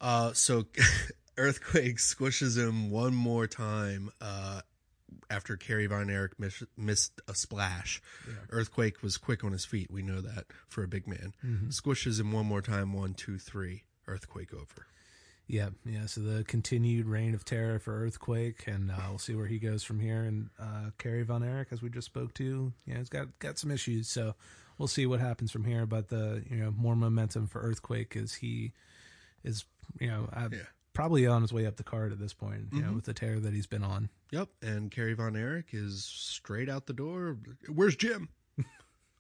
[0.02, 0.66] Uh, so
[1.38, 4.62] Earthquake squishes him one more time, uh,
[5.30, 8.02] after Kerry Von Erich miss, missed a splash.
[8.50, 9.92] Earthquake was quick on his feet.
[9.92, 11.34] We know that for a big man.
[11.70, 12.94] Squishes him one more time.
[12.94, 13.84] One, two, three.
[14.08, 14.88] Earthquake over.
[15.48, 16.06] Yeah, yeah.
[16.06, 19.84] So the continued reign of terror for Earthquake, and uh, we'll see where he goes
[19.84, 20.22] from here.
[20.22, 23.72] And uh, Kerry Von Erich, as we just spoke to, yeah, he's got got some
[23.72, 24.08] issues.
[24.10, 24.36] So
[24.78, 25.88] we'll see what happens from here.
[25.88, 28.74] But the you know more momentum for Earthquake is he
[29.44, 29.66] is
[30.00, 30.60] you know uh, Yeah.
[30.94, 32.68] probably on his way up the card at this point.
[32.72, 34.10] You know with the tear that he's been on.
[34.32, 37.38] Yep, and Kerry Von Erich is straight out the door.
[37.68, 38.30] Where's Jim?
[38.60, 38.64] oh,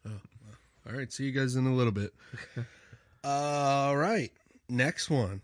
[0.06, 0.56] well.
[0.88, 1.12] all right.
[1.12, 2.14] See you guys in a little bit.
[3.24, 4.32] all right,
[4.70, 5.42] next one.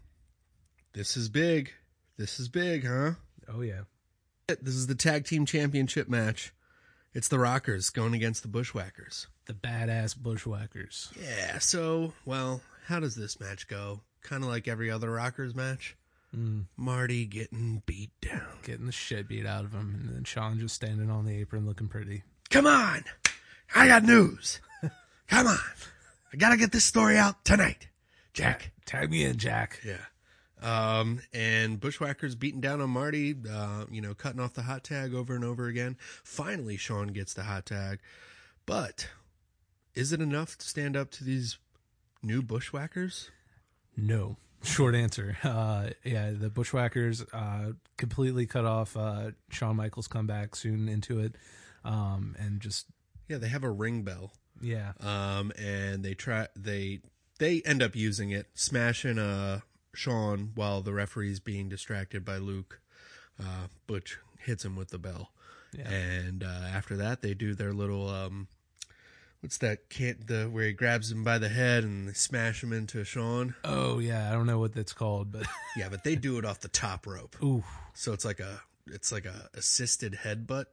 [0.93, 1.71] This is big.
[2.17, 3.11] This is big, huh?
[3.51, 3.81] Oh yeah,
[4.47, 6.53] This is the tag team championship match.
[7.13, 9.27] It's the Rockers going against the Bushwhackers.
[9.45, 11.11] the badass bushwhackers.
[11.21, 11.59] Yeah.
[11.59, 14.01] So, well, how does this match go?
[14.21, 15.95] Kind of like every other Rockers match.
[16.77, 18.59] Marty getting beat down.
[18.63, 21.65] Getting the shit beat out of him, and then Shawn just standing on the apron
[21.65, 22.23] looking pretty.
[22.49, 23.03] Come on.
[23.73, 24.59] I got news.
[25.27, 25.57] Come on.
[26.33, 27.87] I got to get this story out tonight.
[28.33, 28.71] Jack.
[28.85, 29.81] Tag me in, Jack.
[29.85, 29.97] Yeah.
[30.61, 35.13] Um, and Bushwhackers beating down on Marty, uh, you know, cutting off the hot tag
[35.13, 35.97] over and over again.
[36.23, 37.99] Finally, Shawn gets the hot tag.
[38.65, 39.09] But
[39.93, 41.57] is it enough to stand up to these
[42.23, 43.29] new Bushwhackers?
[43.95, 44.37] No.
[44.65, 45.37] Short answer.
[45.43, 51.35] Uh, yeah, the Bushwhackers uh, completely cut off uh, Shawn Michaels' comeback soon into it,
[51.83, 52.87] um, and just
[53.27, 54.31] Yeah, they have a ring bell.
[54.61, 57.01] yeah, Um, and they try they
[57.39, 59.61] they end up using it, smashing uh
[59.93, 62.81] Shawn while the referee's being distracted by Luke.
[63.39, 65.31] Uh, Butch hits him with the bell,
[65.77, 65.89] Yeah.
[65.89, 68.47] and uh, after that they do their little um,
[69.45, 69.89] what's that?
[69.89, 73.53] Can't the where he grabs him by the head and they smash him into Shawn.
[73.63, 75.43] oh yeah, I don't know what that's called, but
[75.77, 79.11] Yeah, but they do it off the top rope, ooh, so it's like a it's
[79.11, 80.65] like a assisted headbutt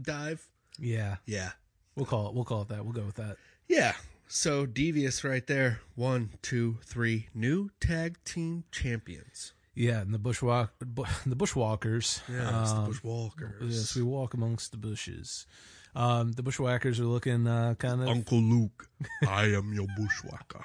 [0.00, 0.46] dive.
[0.78, 1.50] yeah, Yeah,
[1.96, 2.34] we'll call it.
[2.34, 2.84] We'll call it that.
[2.84, 3.36] We'll go with that.
[3.68, 3.94] Yeah.
[4.28, 5.80] So devious right there.
[5.94, 7.28] One, two, three.
[7.34, 9.52] New tag team champions.
[9.74, 12.20] Yeah, and the bushwalk, bu- the bushwalkers.
[12.28, 13.60] Yeah, um, the Bushwalkers.
[13.62, 15.46] Yes, we walk amongst the bushes.
[15.94, 18.88] Um, the bushwhackers are looking uh, kind of Uncle Luke,
[19.28, 20.64] I am your bushwhacker.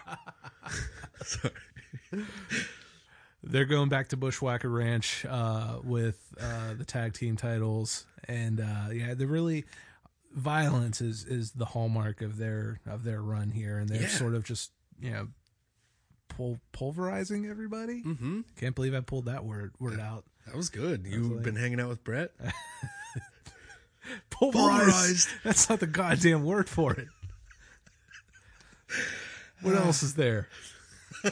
[1.23, 1.53] Sorry.
[3.43, 8.89] they're going back to Bushwhacker Ranch uh, with uh, the tag team titles, and uh,
[8.93, 9.65] yeah, they're really
[10.33, 14.07] violence is is the hallmark of their of their run here, and they're Yeah.
[14.07, 14.71] sort of just
[15.01, 15.27] you know
[16.29, 18.01] pul- pulverizing everybody.
[18.03, 18.41] Mm-hmm.
[18.59, 20.23] Can't believe I pulled that word word out.
[20.45, 21.05] That was good.
[21.05, 22.31] You've like- been hanging out with Bret?
[24.29, 24.85] Pulverized.
[24.85, 25.29] Pulverized.
[25.43, 27.07] That's not the goddamn word for it.
[29.61, 30.47] What else is there?
[31.23, 31.31] I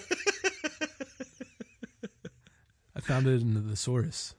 [3.01, 4.35] found it in the thesaurus.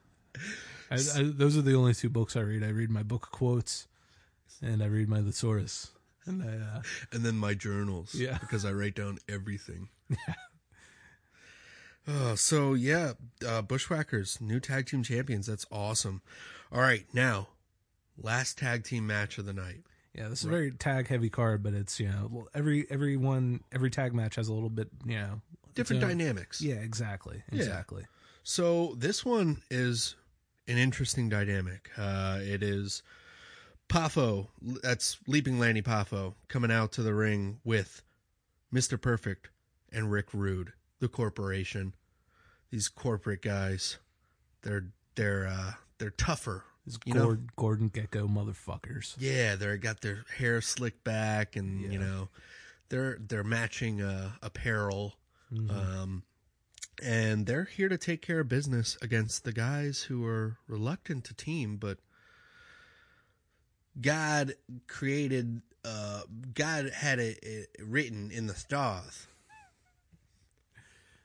[0.90, 2.62] I, I, those are the only two books I read.
[2.62, 3.86] I read my book quotes,
[4.62, 5.90] and I read my thesaurus.
[6.26, 6.82] And I, uh,
[7.12, 8.14] And then my journals.
[8.14, 8.38] Yeah.
[8.40, 9.88] Because I write down everything.
[12.08, 13.14] Oh, so yeah,
[13.44, 15.48] uh, Bushwhackers, new tag team champions.
[15.48, 16.22] That's awesome.
[16.70, 17.48] All right, now,
[18.20, 19.82] last tag team match of the night.
[20.14, 23.60] yeah, this is a very tag heavy card, but it's you know every every one
[23.72, 25.40] every tag match has a little bit you know
[25.74, 26.60] Different own- dynamics.
[26.62, 28.06] Yeah, exactly, exactly.
[28.42, 30.14] So this one is
[30.68, 31.90] an interesting dynamic.
[31.98, 33.02] Uh, it is
[33.88, 34.48] Poffo,
[34.82, 38.02] that's Leaping Lanny Poffo, coming out to the ring with
[38.74, 39.00] Mr.
[39.00, 39.50] Perfect
[39.92, 41.92] and Rick Rude, the corporation.
[42.70, 43.98] These corporate guys,
[44.62, 46.64] they're they're uh, they're tougher.
[46.86, 47.24] These You know?
[47.24, 49.16] Gord, Gordon Gekko motherfuckers.
[49.18, 52.28] Yeah, they're got their hair slicked back, and you know,
[52.88, 55.14] they're they're matching uh, apparel,
[55.70, 56.22] um,
[57.02, 61.34] and they're here to take care of business against the guys who are reluctant to
[61.34, 61.98] team, but
[64.00, 64.54] God
[64.86, 66.22] created, uh,
[66.54, 69.26] God had it, it written in the stars.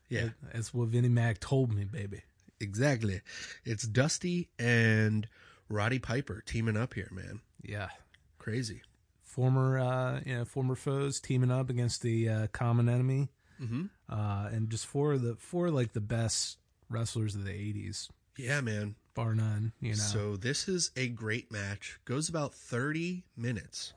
[0.09, 2.21] Yeah, That's what Vinnie Mac told me, baby.
[2.59, 3.21] exactly.
[3.63, 5.25] It's Dusty and
[5.71, 7.41] Roddy Piper teaming up here, man.
[7.63, 7.89] Yeah.
[8.37, 8.81] Crazy.
[9.23, 13.29] Former, uh, you know, former foes teaming up against the uh, common enemy,
[13.61, 13.85] Mm-hmm.
[14.09, 16.57] uh, and just four of the four like the best
[16.89, 18.95] wrestlers of the '80s, Yeah, man.
[19.13, 19.73] bar none.
[19.79, 21.99] You know, So this is a great match.
[22.03, 23.93] Goes about 30 minutes.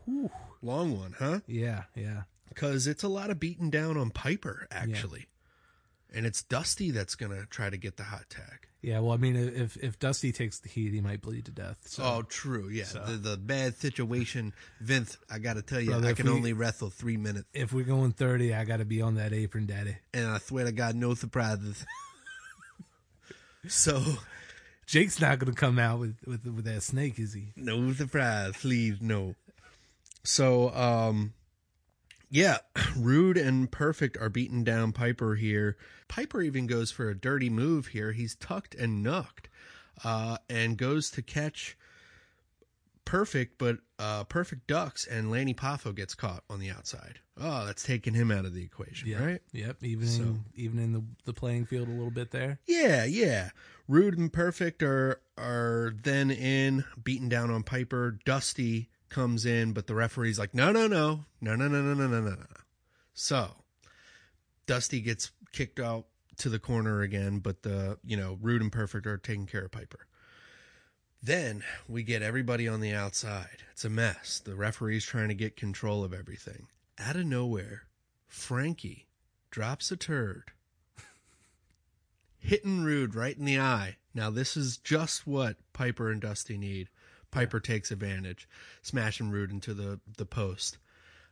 [0.60, 1.40] Long one, huh?
[1.46, 5.26] yeah, yeah, Because it's a lot of beating down on Piper, actually.
[6.14, 8.68] And it's Dusty that's going to try to get the hot tag.
[8.84, 9.00] Yeah.
[9.00, 11.78] Well, I mean, if if Dusty takes the heat, he might bleed to death.
[11.86, 12.02] So.
[12.04, 12.68] oh, true.
[12.68, 12.84] Yeah.
[12.84, 14.52] The, the bad situation.
[14.80, 17.46] Vince, I got to tell you, Brother, I can we- only wrestle three minutes.
[17.54, 19.96] If we're going thirty, I got to be on that apron, Daddy.
[20.12, 21.84] And I swear to God, no surprises.
[23.68, 24.02] so,
[24.86, 27.52] Jake's not going to come out with, with with that snake, is he?
[27.56, 28.52] no surprise.
[28.60, 29.34] Please, no.
[30.24, 31.32] So, um,
[32.34, 32.58] yeah,
[32.96, 35.76] Rude and Perfect are beating down Piper here.
[36.08, 38.10] Piper even goes for a dirty move here.
[38.10, 39.48] He's tucked and knocked,
[40.02, 41.78] uh, and goes to catch
[43.04, 47.20] Perfect, but uh, Perfect ducks and Lanny Poffo gets caught on the outside.
[47.38, 49.24] Oh, that's taking him out of the equation, Yeah.
[49.24, 49.42] right?
[49.52, 49.84] Yep.
[49.84, 52.58] Evening, So- evening the the playing field a little bit there.
[52.66, 53.50] Yeah, yeah.
[53.88, 58.18] Rude and Perfect are are then in, beaten down on Piper.
[58.24, 62.06] Dusty comes in, but the referee's like, no, no, no, no, no, no, no, no,
[62.08, 62.46] no, no, no.
[63.14, 63.52] So
[64.66, 66.06] Dusty gets kicked out
[66.38, 69.70] to the corner again, but the you know Rude and Perfect are taking care of
[69.70, 70.06] Piper.
[71.22, 73.62] Then we get everybody on the outside.
[73.70, 74.42] It's a mess.
[74.44, 76.66] The referee's trying to get control of everything.
[76.98, 77.84] Out of nowhere,
[78.26, 79.06] Frankie
[79.50, 80.50] drops a turd
[82.40, 83.96] hitting Rude right in the eye.
[84.12, 86.88] Now this is just what Piper and Dusty need.
[87.34, 88.48] Piper takes advantage,
[88.80, 90.78] smashing Rude into the the post.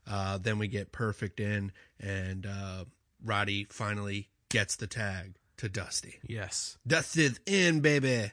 [0.05, 2.85] Uh, then we get perfect in, and uh,
[3.25, 6.19] Roddy finally gets the tag to Dusty.
[6.27, 6.77] Yes.
[6.85, 8.33] Dusty's in, baby.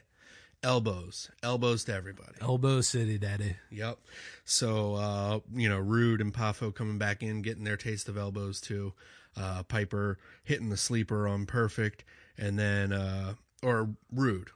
[0.64, 2.34] Elbows, elbows to everybody.
[2.40, 3.56] Elbow City, Daddy.
[3.70, 3.98] Yep.
[4.44, 8.60] So uh, you know, Rude and Poffo coming back in, getting their taste of elbows
[8.60, 8.94] too.
[9.36, 12.04] Uh, Piper hitting the sleeper on perfect,
[12.36, 14.50] and then uh, or Rude,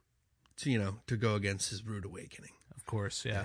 [0.56, 2.50] to, you know, to go against his Rude awakening.
[2.84, 3.24] Of course.
[3.24, 3.44] Yeah.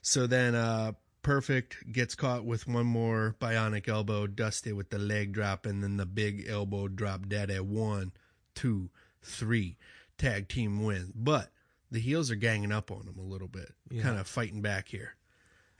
[0.00, 0.92] So then uh,
[1.22, 5.98] perfect gets caught with one more bionic elbow, Dusty with the leg drop, and then
[5.98, 7.28] the big elbow drop.
[7.28, 8.12] Dead at one,
[8.54, 8.88] two,
[9.22, 9.76] three.
[10.18, 11.50] Tag team wins, but
[11.90, 14.02] the heels are ganging up on him a little bit, Yeah.
[14.02, 15.16] kind of fighting back here.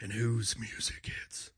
[0.00, 1.50] And whose music hits?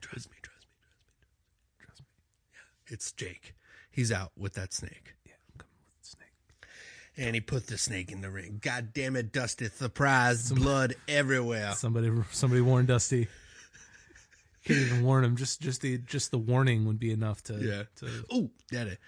[0.00, 2.06] Trust me, trust me, trust me, trust me.
[2.52, 3.54] Yeah, it's Jake.
[3.90, 5.14] He's out with that snake.
[5.26, 5.32] Yeah.
[5.52, 6.70] I'm coming with the snake.
[7.18, 8.60] And he put the snake in the ring.
[8.62, 9.66] God damn it, Dusty.
[9.68, 11.72] Surprise, blood everywhere.
[11.72, 13.26] Somebody, somebody warn Dusty.
[14.64, 15.34] Can't even warn him.
[15.36, 17.82] Just, just the, just the warning would be enough to, Yeah.
[17.96, 18.98] to Oh, that it.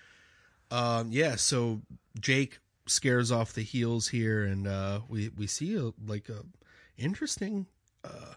[0.73, 1.83] Um, yeah, so
[2.21, 6.43] Jake scares off the heels here, and uh, we we see a like a
[6.97, 7.67] interesting
[8.05, 8.35] uh,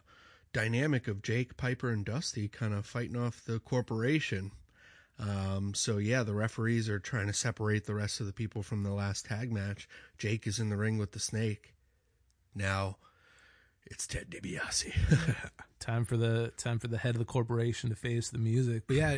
[0.51, 4.51] dynamic of Jake, Piper, and Dusty kind of fighting off the corporation.
[5.23, 8.83] Um, so yeah, the referees are trying to separate the rest of the people from
[8.83, 9.87] the last tag match.
[10.17, 11.73] Jake is in the ring with the snake.
[12.53, 12.97] Now
[13.85, 14.93] it's Ted DiBiase.
[15.79, 18.83] time for the time for the head of the corporation to face the music.
[18.87, 19.11] But yeah,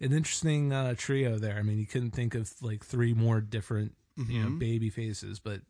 [0.00, 1.56] an interesting uh, trio there.
[1.56, 5.60] I mean, you couldn't think of like three more different you know baby faces, but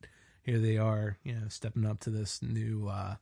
[0.42, 3.16] here they are, you know, stepping up to this new uh,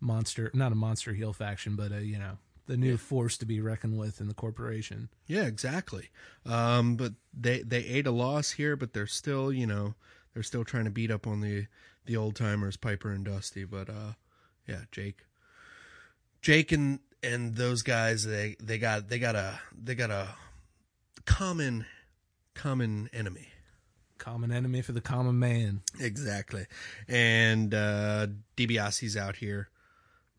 [0.00, 3.60] monster, not a monster heel faction, but a you know the new force to be
[3.60, 5.08] reckoned with in the corporation.
[5.26, 6.10] Yeah, exactly.
[6.46, 9.94] Um, but they they ate a loss here, but they're still, you know,
[10.34, 11.66] they're still trying to beat up on the
[12.06, 13.64] the old timers, Piper and Dusty.
[13.64, 14.12] But uh,
[14.66, 15.26] yeah, Jake,
[16.40, 20.28] Jake and and those guys, they they got they got a they got a
[21.24, 21.86] common
[22.54, 23.48] common enemy.
[24.18, 25.82] Common enemy for the common man.
[25.98, 26.66] Exactly.
[27.08, 29.68] And uh DiBiase's out here.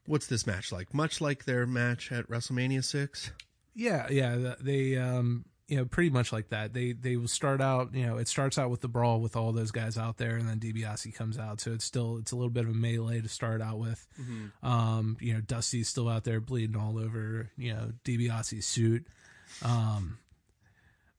[0.05, 0.93] What's this match like?
[0.93, 3.31] Much like their match at WrestleMania six.
[3.75, 6.73] Yeah, yeah, they um you know pretty much like that.
[6.73, 9.51] They they will start out, you know, it starts out with the brawl with all
[9.53, 11.61] those guys out there and then DiBiase comes out.
[11.61, 14.05] So it's still it's a little bit of a melee to start out with.
[14.61, 19.07] Um, you know, Dusty's still out there bleeding all over, you know, DiBiase's suit.
[19.63, 20.17] Um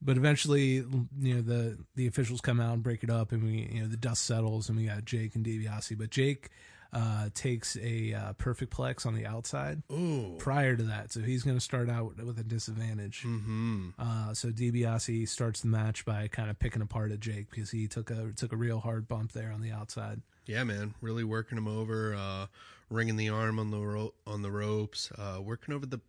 [0.02, 0.84] but eventually,
[1.18, 3.88] you know, the the officials come out and break it up and we you know,
[3.88, 6.50] the dust settles and we got Jake and DiBiase, but Jake
[6.94, 10.36] uh, takes a uh, perfect plex on the outside Ooh.
[10.38, 11.12] prior to that.
[11.12, 13.22] So he's going to start out with a disadvantage.
[13.26, 13.88] Mm-hmm.
[13.98, 17.88] Uh, so DiBiase starts the match by kind of picking apart at Jake because he
[17.88, 20.22] took a took a real hard bump there on the outside.
[20.46, 22.46] Yeah, man, really working him over, uh,
[22.90, 26.00] ringing the arm on the ro- on the ropes, uh, working over the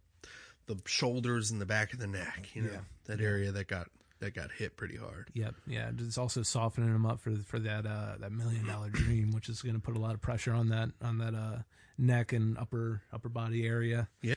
[0.67, 2.49] the shoulders and the back of the neck.
[2.53, 2.79] You know Yeah.
[3.05, 3.88] that area that got
[4.20, 5.30] that got hit pretty hard.
[5.34, 5.91] Yep, yeah.
[5.97, 9.61] It's also softening him up for for that uh, that million dollar dream, which is
[9.61, 11.57] going to put a lot of pressure on that on that uh,
[11.97, 14.07] neck and upper upper body area.
[14.22, 14.36] Yeah.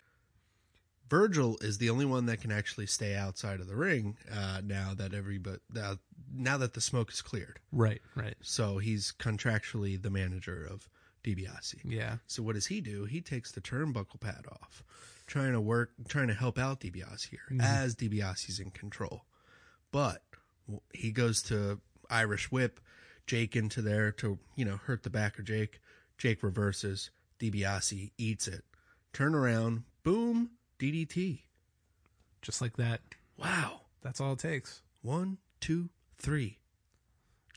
[1.09, 4.93] Virgil is the only one that can actually stay outside of the ring uh, now
[4.95, 5.95] that everybody uh,
[6.31, 7.59] now that the smoke is cleared.
[7.73, 8.35] Right, right.
[8.43, 10.87] So he's contractually the manager of
[11.25, 11.77] DiBiase.
[11.85, 13.05] Yeah, So what does he do?
[13.05, 14.83] He takes the turnbuckle pad off,
[15.27, 19.23] trying to work, trying to help out DiBiase here as DiBiase's in control.
[19.91, 20.23] But
[20.93, 21.81] he goes to
[22.11, 22.81] Irish whip
[23.27, 25.81] Jake into there to you know hurt the back of Jake.
[26.17, 27.11] Jake reverses.
[27.39, 28.65] DiBiase eats it.
[29.13, 29.85] Turn around.
[30.03, 30.51] Boom.
[30.79, 31.43] DDT.
[32.43, 33.01] just like that.
[33.37, 33.83] Wow.
[34.03, 34.83] That's all it takes.
[35.03, 36.59] One, two, three.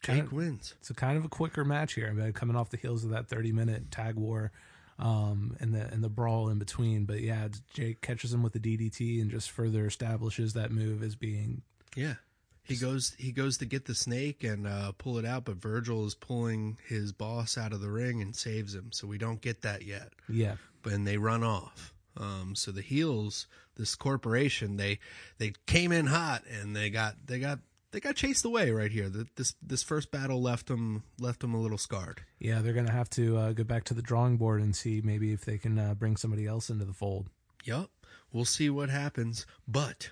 [0.04, 0.74] Jake Kind of- wins.
[0.80, 2.32] It's a kind of a quicker match here.
[2.34, 4.52] Coming off the heels of that 30 minute tag war
[5.00, 7.06] um, and the and the brawl in between.
[7.06, 11.16] But yeah, Jake catches him with the DDT and just further establishes that move as
[11.16, 11.62] being
[11.96, 12.16] Yeah.
[12.64, 16.06] He goes he goes to get the snake and uh, pull it out, but Virgil
[16.06, 18.92] is pulling his boss out of the ring and saves him.
[18.92, 20.10] So we don't get that yet.
[20.30, 20.56] Yeah.
[20.84, 21.94] But and they run off.
[22.18, 25.00] Um, so the heels, this corporation, they
[25.38, 27.60] they came in hot and they got they got
[27.92, 29.10] they got chased away right here.
[29.10, 32.22] The, this this first battle left them left them a little scarred.
[32.40, 35.34] Yeah, they're gonna have to uh, go back to the drawing board and see maybe
[35.34, 37.28] if they can uh, bring somebody else into the fold.
[37.64, 37.90] Yup.
[38.32, 39.46] We'll see what happens.
[39.68, 40.12] But,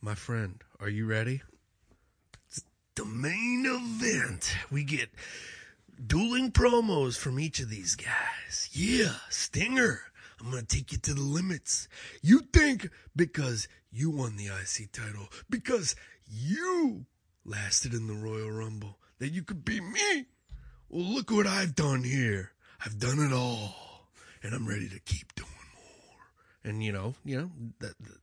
[0.00, 1.40] my friend, are you ready?
[2.46, 2.62] It's
[2.94, 4.54] the main event.
[4.70, 5.08] We get
[6.06, 8.68] dueling promos from each of these guys.
[8.70, 10.02] Yeah, Stinger.
[10.38, 11.88] I'm going to take you to the limits.
[12.20, 15.96] You think because you won the IC title, because
[16.28, 17.06] you
[17.46, 20.26] lasted in the Royal Rumble, that you could beat me?
[20.90, 22.52] Well, look what I've done here.
[22.84, 23.74] I've done it all.
[24.42, 25.94] And I'm ready to keep doing more
[26.64, 28.18] and you know, you know that, that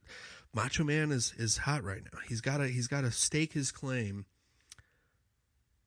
[0.53, 2.19] Macho Man is is hot right now.
[2.27, 4.25] He's got to he's got to stake his claim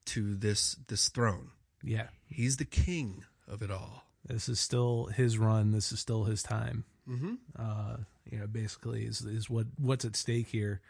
[0.07, 1.51] to this this throne.
[1.83, 4.05] Yeah, He's the king of it all.
[4.27, 5.71] this is still his run.
[5.73, 6.85] This is still his time.
[7.09, 7.35] Mm-hmm.
[7.59, 7.97] Uh,
[8.31, 10.81] you know, basically is is what what's at stake here.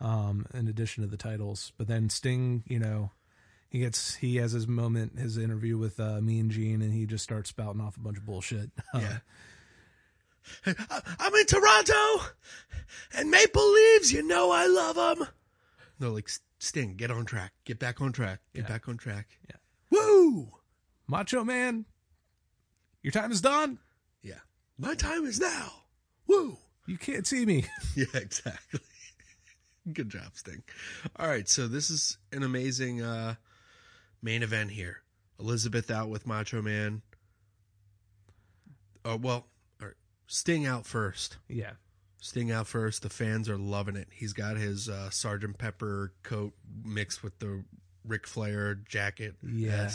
[0.00, 3.12] Um, in addition to the titles, but then Sting, you know,
[3.68, 7.22] he gets he has his moment, his interview with uh, Mean Gene, and he just
[7.22, 8.70] starts spouting off a bunch of bullshit.
[8.94, 9.18] Yeah.
[10.66, 12.24] I'm in Toronto,
[13.16, 14.12] and Maple Leaves.
[14.12, 15.28] You know I love them.
[16.00, 16.28] No, like
[16.58, 17.52] Sting, get on track.
[17.64, 18.40] Get back on track.
[18.54, 18.68] Get Yeah.
[18.68, 19.38] back on track.
[19.48, 19.56] Yeah.
[19.90, 20.52] Woo!
[21.06, 21.84] Macho Man,
[23.02, 23.78] your time is done.
[24.22, 24.40] Yeah.
[24.78, 25.72] My time is now.
[26.26, 26.58] Woo!
[26.86, 27.66] You can't see me.
[27.96, 28.80] Yeah, exactly.
[29.92, 30.62] Good job, Sting.
[31.16, 33.34] All right, so this is an amazing uh,
[34.22, 35.02] main event here.
[35.38, 37.02] Elizabeth out with Macho Man.
[39.04, 39.46] Oh well.
[40.26, 41.36] Sting out first.
[41.48, 41.72] yeah,
[42.18, 43.02] Sting out first.
[43.02, 44.08] The fans are loving it.
[44.12, 46.52] He's got his uh, Sergeant Pepper coat
[46.84, 47.64] mixed with the
[48.06, 49.90] Ric Flair jacket, yeah,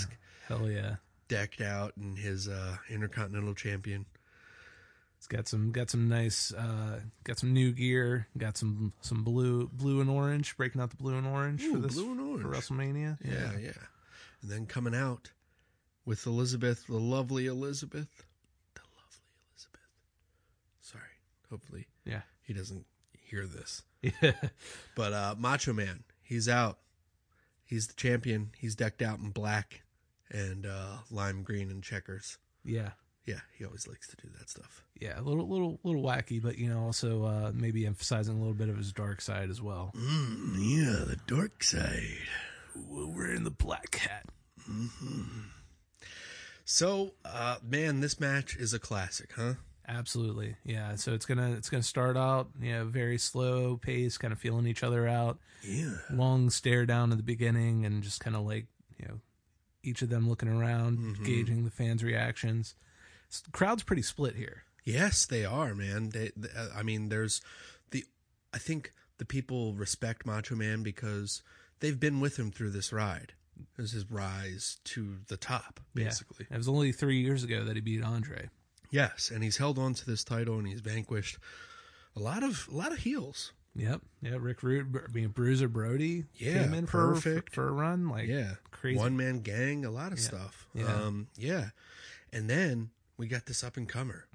[0.48, 0.96] hell yeah.
[1.28, 4.06] decked out, in his uh, Intercontinental Champion.
[5.18, 9.68] It's got some got some nice uh got some new gear, got some some blue
[9.68, 12.42] blue and orange, breaking out the blue and orange for Ooh, this blue and orange.
[12.44, 13.18] for WrestleMania.
[13.22, 13.72] Yeah, yeah.
[14.42, 15.32] And then coming out
[16.06, 18.08] with Elizabeth, the lovely Elizabeth,
[18.76, 19.82] the lovely Elizabeth.
[20.80, 21.04] Sorry,
[21.50, 22.22] hopefully Yeah.
[22.44, 23.84] he doesn't hear this.
[24.96, 26.80] But uh, Macho Man, he's out.
[27.66, 28.52] He's the champion.
[28.58, 29.84] He's decked out in black
[30.32, 32.38] and uh, lime green and checkers.
[32.64, 32.92] yeah.
[33.26, 34.84] Yeah, he always likes to do that stuff.
[35.00, 38.56] Yeah, a little little little wacky, but you know, also uh maybe emphasizing a little
[38.56, 39.92] bit of his dark side as well.
[39.96, 42.18] Mm, yeah, the dark side.
[42.76, 44.26] We're in the black hat.
[46.66, 49.54] So, uh, man, this match is a classic, huh?
[49.90, 50.56] Absolutely.
[50.64, 50.96] Yeah.
[50.96, 54.68] So it's gonna it's gonna start out, you know, very slow pace, kind of feeling
[54.68, 55.40] each other out.
[55.62, 55.96] Yeah.
[56.10, 58.68] long stare down at the beginning and just kind of like
[58.98, 59.20] you know
[59.84, 61.24] each of them looking around mm-hmm.
[61.26, 62.76] gauging the fans reactions
[63.44, 66.10] the crowd's pretty split here Yes, they are, man.
[66.10, 67.42] They, th uh, I mean, there's
[67.92, 68.04] the.
[68.54, 71.44] I think the people respect Macho Man because
[71.80, 73.34] they've been with him through this ride.
[73.78, 76.48] This is his rise to the top, basically.
[76.50, 76.56] yeah.
[76.56, 78.50] it was only three years ago that he beat andre
[78.92, 81.38] Yes, and he's held on to this title and he's vanquished
[82.16, 83.54] a lot of a lot of heels.
[83.76, 87.50] yep yeah rick rude i mean bruiser brody Yeah, came in perfect.
[87.54, 90.68] for, for a run like Yeah, crazy one man gang, a lot of stuff.
[90.74, 90.92] Yeah.
[90.94, 91.70] Um, yeah,
[92.34, 94.26] and then we got this up and comer.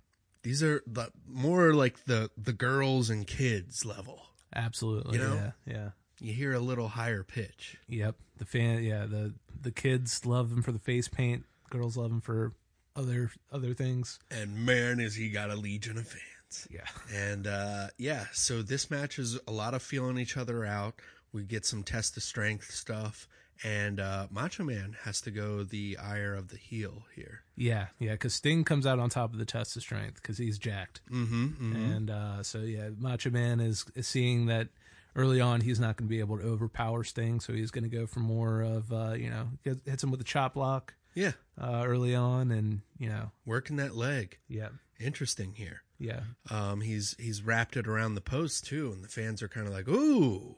[0.43, 4.23] These are the more like the the girls and kids level.
[4.55, 5.35] absolutely You know?
[5.35, 5.89] yeah yeah
[6.21, 7.77] You hear a little higher pitch.
[7.89, 12.11] yep the fan yeah the the kids love him for the face paint girls love
[12.13, 12.53] him for
[12.97, 16.69] other other things and man, is he got a legion of fans.
[16.71, 20.95] yeah And uh, yeah, so this match is a lot of feeling each other out.
[21.33, 23.27] We get some test of strength stuff,
[23.65, 27.41] and uh, Macho Man has to go the ire of the heel here.
[27.57, 30.59] Yeah, yeah, because Sting comes out on top of the test of strength because he's
[30.59, 34.69] jacked, mm-hmm, and uh, so yeah, Macho Man is, is seeing that
[35.17, 37.91] early on he's not going to be able to overpower Sting, so he's going to
[37.91, 39.49] go for more of uh, you know
[39.85, 43.95] hits him with a chop block Yeah, uh, early on, and you know working that
[43.97, 44.39] leg.
[44.49, 44.69] yeah,
[45.01, 45.83] Interesting here.
[45.99, 49.67] yeah, Um, he's he's wrapped it around the post too, and the fans are kind
[49.67, 50.57] of like, ooh,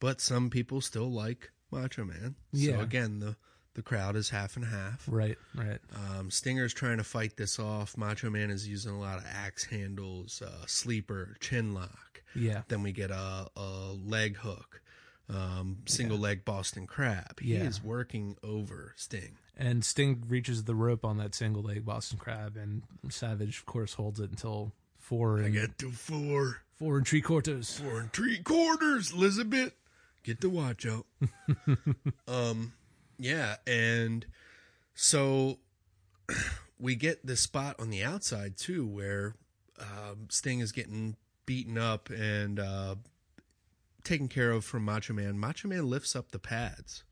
[0.00, 2.34] but some people still like Macho Man.
[2.52, 2.76] Yeah.
[2.76, 3.36] So again, the
[3.74, 5.04] the crowd is half and half.
[5.08, 7.96] right, right, Um, Stinger's trying to fight this off.
[7.96, 12.22] Macho Man is using a lot of axe handles, uh, sleeper, chin lock.
[12.36, 14.80] yeah, Then we get a, a leg hook,
[15.28, 17.40] um, single leg Boston Crab.
[17.40, 17.64] He Yeah.
[17.64, 19.36] is working over Sting.
[19.56, 23.94] and Sting reaches the rope on that single leg Boston Crab, and Savage of course
[23.94, 27.78] holds it until four And, I get to four, four and three quarters.
[27.78, 29.12] four and three quarters.
[29.12, 29.72] Elizabeth,
[30.24, 31.04] Get the watch out.
[32.28, 32.72] um,
[33.18, 34.24] yeah, and
[34.94, 35.58] so
[36.78, 39.34] we get this spot on the outside too, where
[39.78, 41.16] um, Sting is getting
[41.46, 42.94] beaten up and uh,
[44.04, 45.38] taken care of from Macho Man.
[45.38, 47.04] Macho Man lifts up the pads.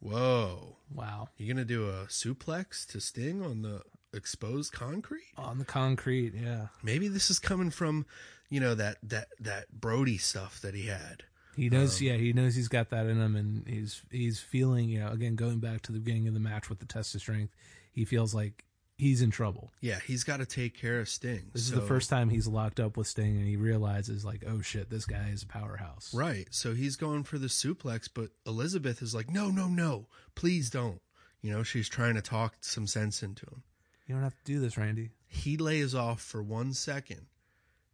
[0.00, 0.76] Whoa!
[0.92, 1.28] Wow.
[1.36, 3.82] You gonna do a suplex to Sting on the
[4.12, 5.32] exposed concrete?
[5.36, 6.66] On the concrete, yeah.
[6.82, 8.06] Maybe this is coming from,
[8.50, 11.24] you know, that that that Brody stuff that he had.
[11.56, 14.88] He knows, um, yeah, he knows he's got that in him, and he's he's feeling,
[14.88, 17.20] you know, again going back to the beginning of the match with the test of
[17.20, 17.54] strength,
[17.92, 18.64] he feels like
[18.96, 19.72] he's in trouble.
[19.80, 21.50] Yeah, he's got to take care of Sting.
[21.52, 24.44] This So- is the first time he's locked up with Sting, and he realizes like,
[24.46, 26.12] oh shit, this guy is a powerhouse.
[26.14, 26.46] Right.
[26.50, 31.00] So he's going for the suplex, but Elizabeth is like, no, no, no, please don't.
[31.42, 33.62] You know, she's trying to talk some sense into him.
[34.06, 35.10] You don't have to do this, Randy.
[35.26, 37.26] He lays off for one second,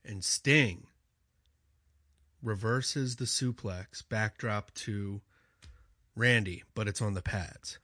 [0.04, 0.86] and Sting
[2.42, 5.20] reverses the suplex, backdrop to
[6.16, 7.78] Randy, but it's on the pads.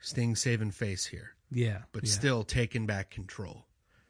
[0.00, 3.64] Sting saving face here, Yeah, but yeah, still taking back control.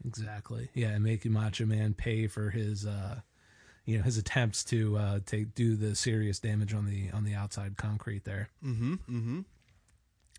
[0.06, 0.68] exactly.
[0.74, 3.20] Yeah, and making Macho Man pay for his, uh,
[3.84, 7.34] you know, his attempts to uh, to do the serious damage on the on the
[7.34, 8.50] outside concrete there.
[8.64, 8.94] Mm-hmm.
[8.94, 9.40] Mm-hmm.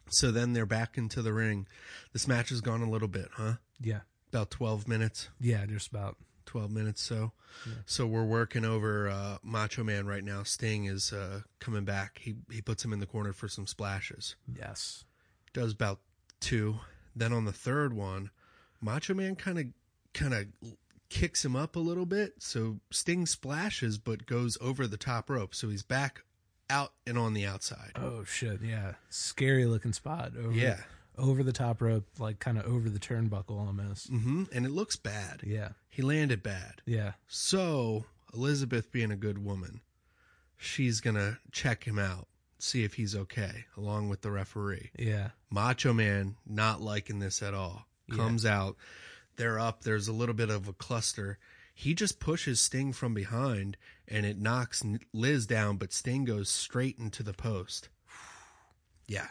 [0.10, 1.68] So then they're back into the ring.
[2.14, 3.54] This match has gone a little bit, huh?
[3.80, 5.30] Yeah, About twelve minutes.
[5.40, 6.18] yeah, just about.
[6.48, 7.32] 12 minutes so
[7.86, 12.34] so we're working over uh, macho man right now sting is uh, coming back he
[12.52, 15.06] he puts him in the corner for some splashes Yes.
[15.54, 16.00] does about
[16.42, 16.80] two
[17.16, 18.30] then on the third one
[18.82, 19.66] macho man kind of
[20.14, 20.46] kind of
[21.10, 25.54] kicks him up a little bit so sting splashes but goes over the top rope
[25.56, 26.24] so he's back
[26.70, 28.62] out and on the outside Oh shit!
[28.62, 30.32] Yeah, scary looking spot.
[30.38, 30.78] Over, Yeah.
[31.18, 34.10] over the top rope, like kind of over the turnbuckle almost.
[34.10, 34.44] Mm-hmm.
[34.54, 39.82] and it looks bad Yeah, he landed bad yeah, So, Elizabeth being a good woman,
[40.58, 42.28] she's going to check him out,
[42.64, 44.92] see if he's okay, along with the referee.
[44.98, 48.76] yeah, Macho Man, not liking this at all, comes out.
[49.38, 49.84] They're up.
[49.84, 51.38] There's a little bit of a cluster.
[51.74, 54.84] He just pushes Sting from behind and it knocks
[55.14, 57.90] Liz down, but Sting goes straight into the post.
[59.08, 59.28] Yeah,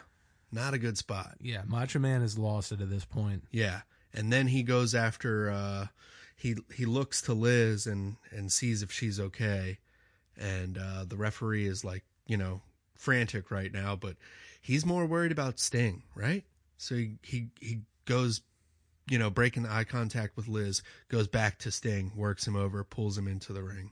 [0.51, 1.37] not a good spot.
[1.41, 1.61] yeah.
[1.65, 3.43] Macho Man has lost it at this point.
[3.51, 3.81] Yeah,
[4.13, 5.49] and then he goes after.
[5.49, 5.87] Uh,
[6.35, 9.79] he he looks to Liz and and sees if she's okay,
[10.37, 12.61] and uh, the referee is like you know
[13.01, 14.15] frantic right now, but
[14.61, 16.43] he's more worried about Sting, right?
[16.77, 18.41] So he he, he goes,
[19.09, 23.17] you know, breaking eye contact with Liz, goes back to Sting, works him over, pulls
[23.17, 23.91] him into the ring.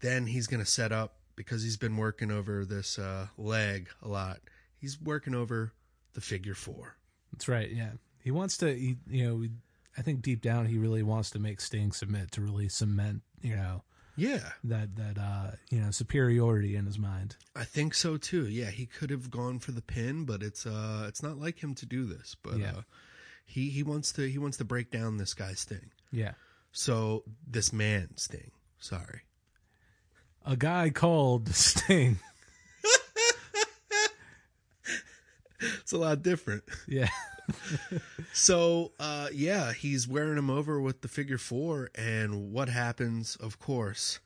[0.00, 4.40] Then he's gonna set up because he's been working over this uh, leg a lot.
[4.78, 5.72] He's working over
[6.14, 6.96] the figure four.
[7.32, 7.70] That's right.
[7.70, 8.74] Yeah, he wants to.
[8.74, 9.46] He, you know,
[9.98, 13.54] I think deep down he really wants to make Sting submit to really cement, you
[13.54, 13.82] know,
[14.16, 17.36] Yeah, that that uh, you know superiority in his mind.
[17.54, 18.46] I think so too.
[18.48, 21.74] Yeah, he could have gone for the pin, but it's uh it's not like him
[21.76, 22.34] to do this.
[22.42, 22.72] But Yeah.
[22.78, 22.82] uh
[23.44, 25.90] he he wants to he wants to break down this guy's thing.
[26.10, 26.32] Yeah,
[26.72, 28.50] So this man's thing.
[28.78, 29.20] Sorry.
[30.44, 32.18] a guy called Sting.
[35.80, 36.64] It's a lot different.
[36.86, 37.08] Yeah,
[38.32, 43.36] So uh yeah, he's wearing him over with the figure 4 and what happens?
[43.36, 44.20] Of course,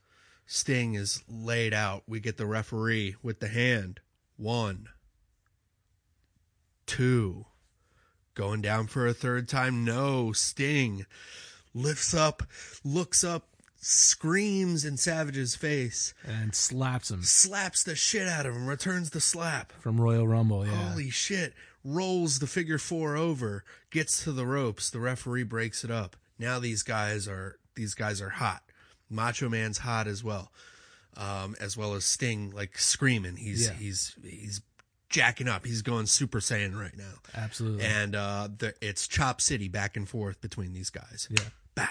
[0.47, 2.03] Sting is laid out.
[2.09, 4.01] We get the referee with the hand.
[4.37, 4.89] One.
[6.87, 7.47] Two.
[8.35, 9.85] Going down for a third time.
[9.85, 10.33] No.
[10.33, 11.07] Sting
[11.75, 12.43] lifts up,
[12.85, 13.50] looks up,
[13.81, 19.21] screams in Savage's face, and slaps him slaps the shit out of him, returns the
[19.21, 19.73] slap.
[19.81, 20.67] from Royal Rumble.
[20.67, 21.55] Yeah, Holy shit.
[21.83, 26.15] Rolls the figure four over, gets to the ropes, the referee breaks it up.
[26.39, 28.63] Now these guys are these guys are hot.
[29.09, 30.53] Macho Man's hot as well.
[31.17, 33.37] Um, as well as Sting like screaming.
[33.37, 33.73] He's Yeah.
[33.75, 34.61] he's he's
[35.09, 35.65] jacking up.
[35.67, 37.15] He's going Super Saiyan right now.
[37.35, 37.85] absolutely.
[37.85, 41.29] And uh the, it's Chop City back and forth between these guys.
[41.31, 41.45] yeah,
[41.75, 41.89] Bah.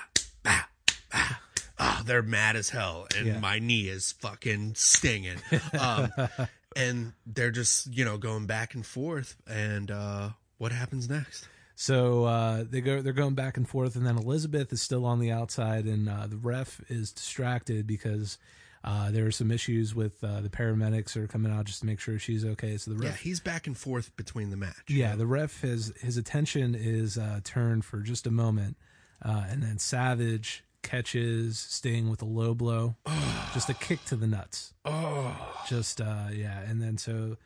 [1.99, 3.39] Oh, they're mad as hell, and Yeah.
[3.39, 5.37] my knee is fucking stinging.
[5.79, 6.11] Um,
[6.75, 9.35] and they're just you know going back and forth.
[9.47, 11.47] And uh, what happens next?
[11.75, 15.19] So uh, they go, they're going back and forth, and then Elizabeth is still on
[15.19, 18.37] the outside, and uh, the ref is distracted because
[18.83, 21.99] uh, there are some issues with uh, the paramedics are coming out just to make
[22.01, 22.75] sure she's okay.
[22.75, 24.75] So the Yeah, he's back and forth between the match.
[24.89, 28.75] yeah, the ref has his attention is uh, turned for just a moment,
[29.23, 32.95] uh, and then Savage catches Sting with a low blow,
[33.53, 34.73] just a kick to the nuts.
[34.85, 35.35] Oh,
[35.67, 37.37] Just uh, yeah, and then so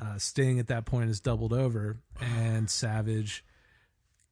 [0.00, 3.44] uh, Sting at that point is doubled over, and Savage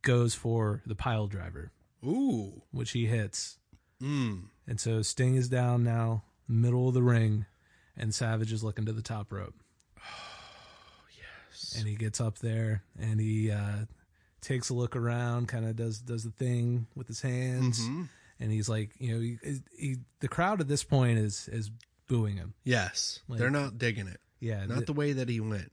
[0.03, 1.73] goes for the pile driver,
[2.05, 3.59] ooh, which he hits,
[4.03, 4.43] mm.
[4.67, 7.47] and so Sting is down now, middle of the ring,
[7.97, 9.55] and Savage is looking to the top rope.
[11.51, 11.75] yes.
[11.79, 13.85] and he gets up there and he uh,
[14.41, 18.03] takes a look around, kind of does does the thing with his hands, Mm-hmm.
[18.41, 19.39] And he's like, you know, he,
[19.79, 21.71] he the crowd at this point is is
[22.09, 22.55] booing him.
[22.65, 23.21] Yes.
[23.29, 24.21] Like- They're not digging it.
[24.41, 25.71] Yeah, Not th- the way that he went.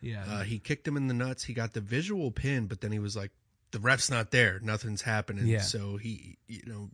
[0.00, 1.44] yeah, Uh, he kicked him in the nuts.
[1.44, 3.30] He got the visual pin, but then he was like,
[3.70, 4.58] "The ref's not there.
[4.60, 5.60] Nothing's happening." Yeah.
[5.60, 6.90] So he, you know,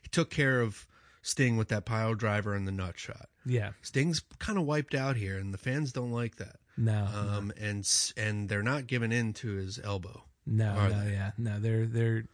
[0.00, 0.86] he took care of
[1.22, 3.28] Sting with that pile driver and the nut shot.
[3.44, 3.72] yeah.
[3.82, 6.56] Sting's kind of wiped out here, and the fans don't like that.
[6.76, 7.84] No, Um, and
[8.16, 10.22] and they're not giving in to his elbow.
[10.46, 11.10] no, no, they?
[11.12, 11.58] yeah, no.
[11.58, 12.24] They're they're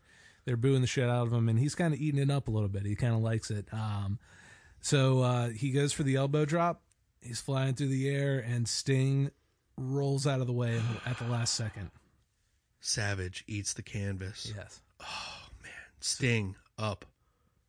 [0.45, 2.51] they're booing the shit out of him, and he's kind of eating it up a
[2.51, 2.85] little bit.
[2.87, 3.66] He kind of likes it.
[3.73, 4.19] Um,
[4.81, 6.83] so uh, he goes for the elbow drop.
[7.21, 9.31] He's flying through the air, and Sting
[9.79, 11.91] rolls out of the way at the last second.
[12.81, 14.53] Savage eats the canvas.
[14.55, 14.81] Yes.
[15.01, 17.05] Oh man, Sting up.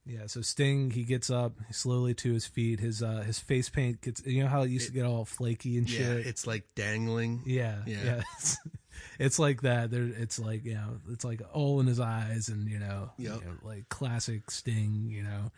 [0.06, 2.80] Yeah, so Sting he gets up slowly to his feet.
[2.80, 5.78] His uh his face paint gets you know how it used to get all flaky
[5.78, 6.28] and Yeah, shit.
[6.28, 7.42] it's like dangling.
[7.46, 8.04] yeah, Yeah.
[8.04, 8.22] yeah.
[9.20, 9.92] It's, like that.
[9.92, 13.30] There, it's like you know, it's like all in his eyes, and you know, you
[13.30, 15.08] know, like classic Sting.
[15.10, 15.52] You know,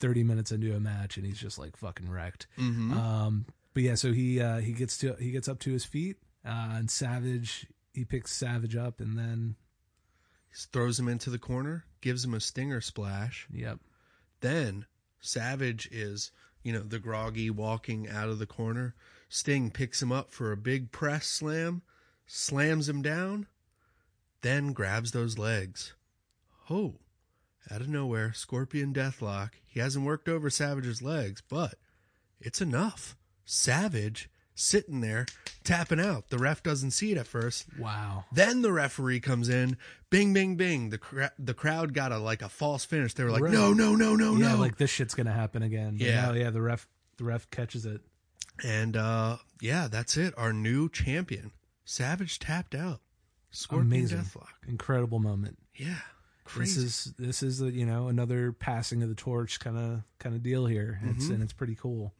[0.00, 2.46] thirty minutes into a match, and he's just like fucking wrecked.
[2.58, 2.92] Mm-hmm.
[2.96, 6.16] Um, but yeah, so he uh he gets to he gets up to his feet,
[6.44, 9.56] uh, and Savage he picks Savage up, and then
[10.72, 13.46] throws him into the corner, gives him a stinger splash.
[13.52, 13.78] yep,
[14.40, 14.86] Then
[15.20, 16.30] Savage is,
[16.62, 18.94] you know, the groggy walking out of the corner.
[19.28, 21.82] Sting picks him up for a big press slam,
[22.26, 23.46] slams him down,
[24.42, 25.94] then grabs those legs.
[26.70, 26.96] Oh,
[27.70, 29.50] out of nowhere, Scorpion Deathlock.
[29.64, 31.74] He hasn't worked over Savage's legs, but
[32.40, 33.16] it's enough.
[33.44, 35.26] Savage sitting there
[35.64, 36.28] tapping out.
[36.30, 37.66] The ref doesn't see it at first.
[37.78, 39.76] wow, Then the referee comes in,
[40.10, 40.90] bing, bing, bing.
[40.90, 43.14] The cra- the crowd got a like a false finish.
[43.14, 43.52] They were like, Right.
[43.52, 44.58] no, no, no, no, yeah, no.
[44.58, 45.98] like this shit's gonna happen again.
[45.98, 46.26] But Yeah.
[46.26, 46.88] no, yeah, the ref
[47.18, 48.00] the ref catches it.
[48.64, 50.32] and uh yeah, that's it.
[50.38, 51.50] Our new champion,
[51.86, 53.00] Savage, tapped out.
[53.52, 54.18] Scorpion Amazing.
[54.18, 54.68] Deathlock.
[54.68, 55.56] Incredible moment.
[55.76, 56.00] Yeah,
[56.44, 56.82] crazy.
[56.82, 60.34] This is this is a, you know another passing of the torch kind of kind
[60.34, 60.98] of deal here.
[61.00, 61.10] Mm-hmm.
[61.16, 62.12] It's and it's pretty cool.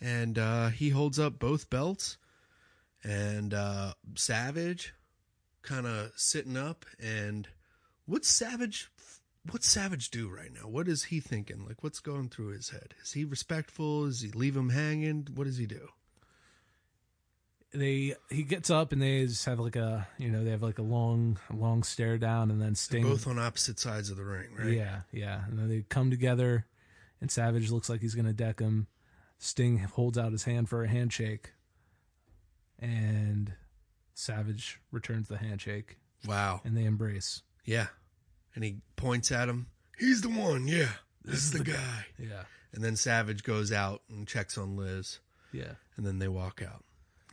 [0.00, 2.16] and uh he holds up both belts,
[3.02, 4.94] and uh Savage,
[5.62, 6.86] kind of sitting up.
[7.02, 7.48] And
[8.06, 8.88] what's Savage?
[9.50, 10.68] What's Savage do right now?
[10.68, 11.66] What is he thinking?
[11.66, 12.94] Like, what's going through his head?
[13.02, 14.06] Is he respectful?
[14.06, 15.26] Is he leave him hanging?
[15.34, 15.88] What does he do?
[17.74, 20.78] They he gets up and they just have like a you know they have like
[20.78, 24.48] a long long stare down and then Sting Both on opposite sides of the ring,
[24.56, 24.72] right?
[24.72, 26.66] yeah yeah and then they come together
[27.20, 28.86] and Savage looks like he's gonna deck him.
[29.38, 31.52] Sting holds out his hand for a handshake,
[32.78, 33.52] and
[34.14, 36.60] Savage returns the handshake Wow.
[36.64, 37.42] and they embrace.
[37.64, 37.88] Yeah.
[38.54, 39.66] And he points at him.
[39.98, 40.66] He's the one.
[40.68, 40.88] Yeah.
[41.24, 42.06] This is the guy.
[42.18, 45.18] Yeah And then Savage goes out and checks on Liz.
[45.52, 46.84] yeah And then they walk out.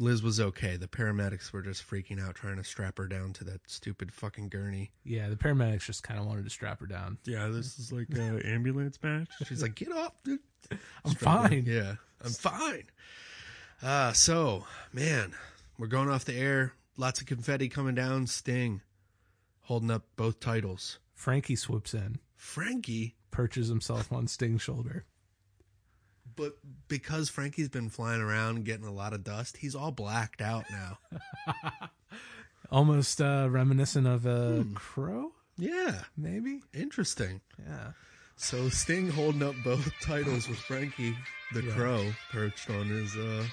[0.02, 0.76] Liz was okay.
[0.78, 4.50] The paramedics were just freaking out trying to strap her down to that stupid fucking
[4.50, 4.92] gurney.
[5.04, 5.30] yeah.
[5.30, 7.18] The paramedics just kind of wanted to strap her down.
[7.26, 9.30] Yeah, this is like an ambulance match.
[9.46, 10.40] She's like, get off, dude.
[11.06, 11.66] I'm fine.
[11.68, 12.84] Yeah, I'm fine.
[13.82, 15.34] Uh, so, man,
[15.78, 16.74] we're going off the air.
[16.98, 18.28] Lots of confetti coming down.
[18.28, 18.82] Sting
[19.62, 21.00] holding up both titles.
[21.14, 22.20] Frankie swoops in.
[22.36, 25.06] Frankie perches himself on Sting's shoulder.
[26.36, 26.54] But
[26.88, 30.98] because Frankie's been flying around getting a lot of dust, he's all blacked out now.
[32.72, 34.74] Almost uh, reminiscent of a Hmm.
[34.74, 36.62] crow, yeah, maybe?
[36.74, 37.42] interesting.
[37.68, 37.92] Yeah.
[38.38, 41.16] So Sting holding up both titles with Frankie
[41.54, 41.74] the Yeah.
[41.74, 43.44] Crow perched on his uh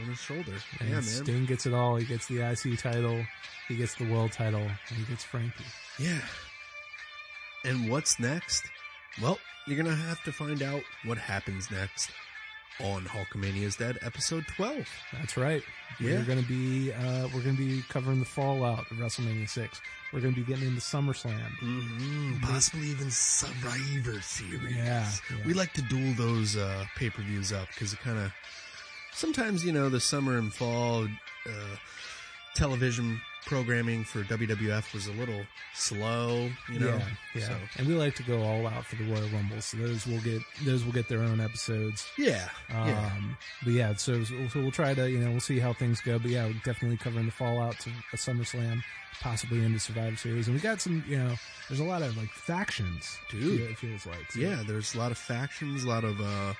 [0.00, 0.52] on his shoulder.
[0.80, 1.02] And yeah, man.
[1.02, 1.96] Sting gets it all.
[1.96, 3.24] He gets the IC title,
[3.66, 5.64] he gets the world title, and he gets Frankie.
[5.98, 6.20] Yeah.
[7.64, 8.64] And what's next?
[9.22, 12.10] Well, you're gonna have to find out what happens next
[12.80, 14.88] on Hulkamania's Dead, episode twelve.
[15.12, 15.62] That's right.
[16.00, 16.18] Yeah.
[16.18, 19.80] We're gonna be uh, we're gonna be covering the fallout of WrestleMania six.
[20.12, 21.38] We're gonna be getting into SummerSlam.
[21.62, 22.40] Mm-hmm.
[22.40, 24.76] Possibly even Survivor Series.
[24.76, 25.46] Yeah, yeah.
[25.46, 28.32] We like to duel those uh, pay per views up because it kind of
[29.12, 31.04] sometimes you know the summer and fall
[31.46, 31.76] uh,
[32.56, 35.42] television programming for WWF was a little
[35.74, 36.48] slow.
[36.72, 37.48] You know, yeah, yeah.
[37.48, 40.20] So, And we like to go all out for the Royal Rumble, so those will
[40.20, 42.06] get those will get their own episodes.
[42.18, 43.12] yeah, Um, yeah.
[43.64, 46.18] But yeah, so, so we'll try to, you know, we'll see how things go.
[46.18, 48.82] But yeah, we're definitely covering the fallout to a SummerSlam,
[49.20, 50.46] possibly into Survivor Series.
[50.48, 51.34] And we got some, you know,
[51.68, 53.18] there's a lot of like factions.
[53.30, 53.60] Dude.
[53.60, 54.30] It feels like.
[54.32, 56.54] So, yeah, there's a lot of factions, a lot of uh,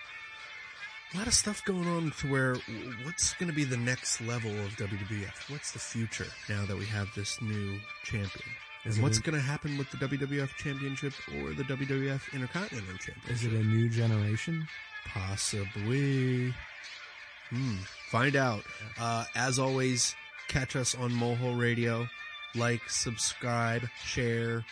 [1.14, 2.56] a lot of stuff going on to where
[3.04, 5.50] what's going to be the next level of WWF?
[5.50, 8.48] What's the future now that we have this new champion?
[8.84, 13.30] Is And what's going to happen with the WWF Championship or the WWF Intercontinental Championship?
[13.30, 14.66] Is it a new generation?
[15.06, 16.52] Possibly.
[17.50, 17.76] Hmm.
[18.10, 18.62] Find out.
[18.98, 20.14] Uh, as always,
[20.48, 22.06] catch us on Moho Radio.
[22.54, 24.64] Like, subscribe, share.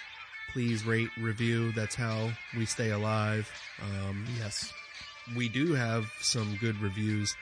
[0.53, 1.73] Please rate, review.
[1.73, 3.51] That's how we stay alive.
[3.81, 4.73] Um, Yes.
[5.37, 7.35] We do have some good reviews.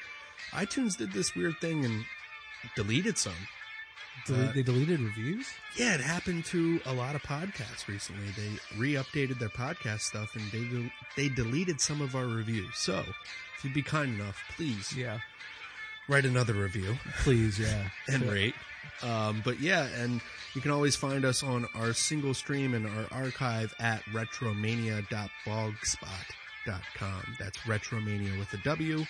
[0.52, 2.04] iTunes did this weird thing and
[2.76, 3.34] deleted some.
[4.26, 5.46] Dele- Uh, they deleted reviews?
[5.76, 8.28] Yeah, it happened to a lot of podcasts recently.
[8.36, 12.76] They re-updated their podcast stuff and they del- they deleted some of our reviews.
[12.76, 13.02] So,
[13.56, 15.20] if you'd be kind enough, please Yeah.
[16.08, 17.88] write another review Please, yeah.
[18.08, 18.30] and Yeah.
[18.30, 18.54] rate.
[19.02, 20.20] Um, but yeah, and
[20.54, 26.39] you can always find us on our single stream and our archive at retromania.blogspot.com.
[26.66, 29.04] That's retromania with a W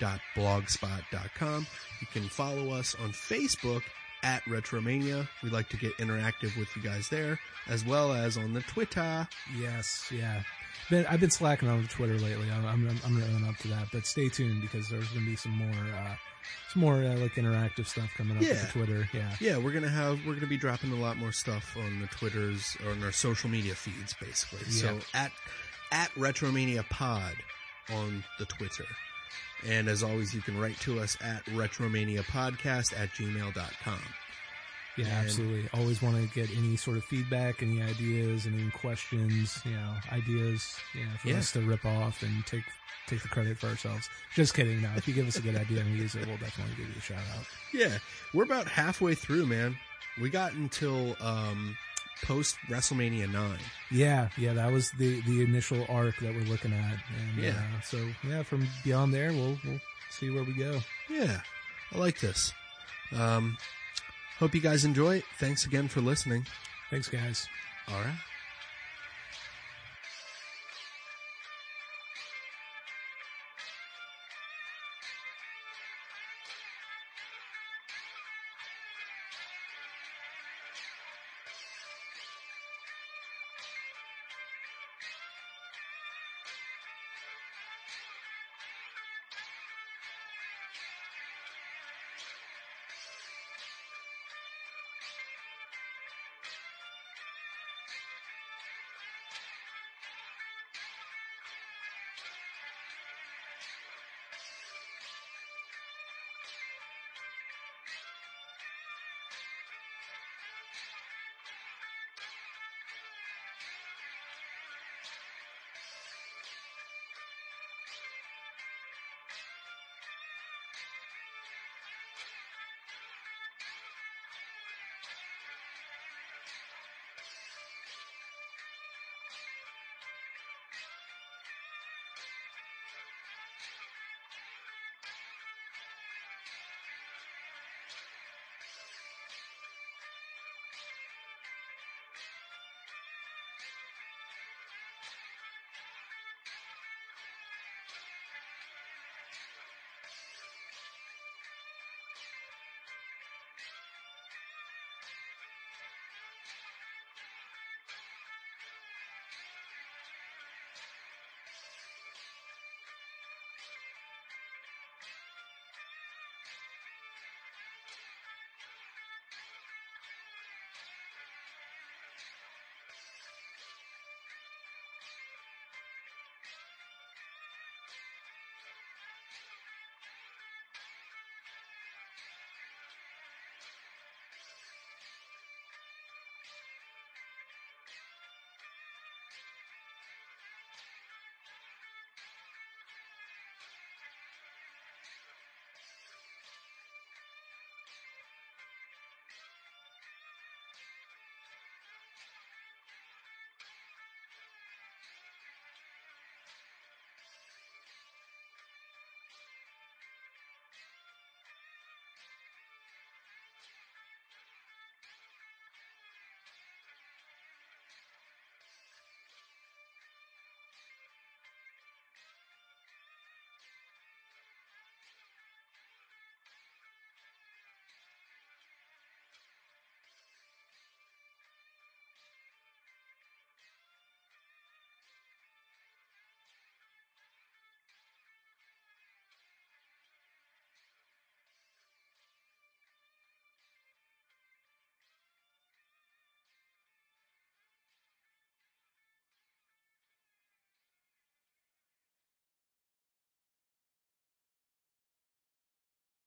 [0.00, 1.66] dot blogspot.com.
[2.00, 3.82] You can follow us on Facebook
[4.22, 5.28] at Retromania.
[5.42, 7.38] We like to get interactive with you guys there,
[7.68, 9.26] as well as on the Twitter.
[9.58, 10.42] Yes, yeah.
[10.90, 12.50] Been, I've been slacking on Twitter lately.
[12.50, 15.36] I'm, I'm, I'm running up to that, but stay tuned because there's going to be
[15.36, 16.14] some more, uh,
[16.72, 18.50] some more uh, like interactive stuff coming up Yeah.
[18.50, 19.08] with the Twitter.
[19.14, 22.06] Yeah, Yeah, we're gonna have we're gonna be dropping a lot more stuff on the
[22.08, 24.64] Twitters or on our social media feeds, basically.
[24.70, 25.32] So at
[25.94, 27.34] at Retromania Pod
[27.94, 28.84] on the Twitter.
[29.66, 34.00] And as always, you can write to us at retromaniapodcast at gmail.com.
[34.96, 35.68] yeah, And- absolutely.
[35.72, 40.76] Always want to get any sort of feedback, any ideas, any questions, you know, ideas,
[40.94, 41.36] you know, for Yeah.
[41.38, 42.64] us to rip off and take
[43.06, 44.08] take the credit for ourselves.
[44.34, 44.80] Just kidding.
[44.80, 46.88] Now, if you give us a good idea and we use it, we'll definitely give
[46.88, 47.44] you a shout out.
[47.70, 47.98] Yeah,
[48.32, 49.76] we're about halfway through, man.
[50.18, 51.76] We got until um,
[52.22, 53.58] post WrestleMania 9.
[53.90, 56.94] Yeah, yeah, that was the the initial arc that we're looking at.
[57.34, 57.50] And, Yeah.
[57.50, 59.80] Uh, so yeah, from beyond there, we'll we'll
[60.10, 60.80] see where we go.
[61.10, 61.40] Yeah,
[61.92, 62.52] I like this.
[63.14, 63.56] Um,
[64.38, 65.24] hope you guys enjoy it.
[65.38, 66.46] Thanks again for listening.
[66.90, 67.46] Thanks, guys.
[67.88, 68.14] All right.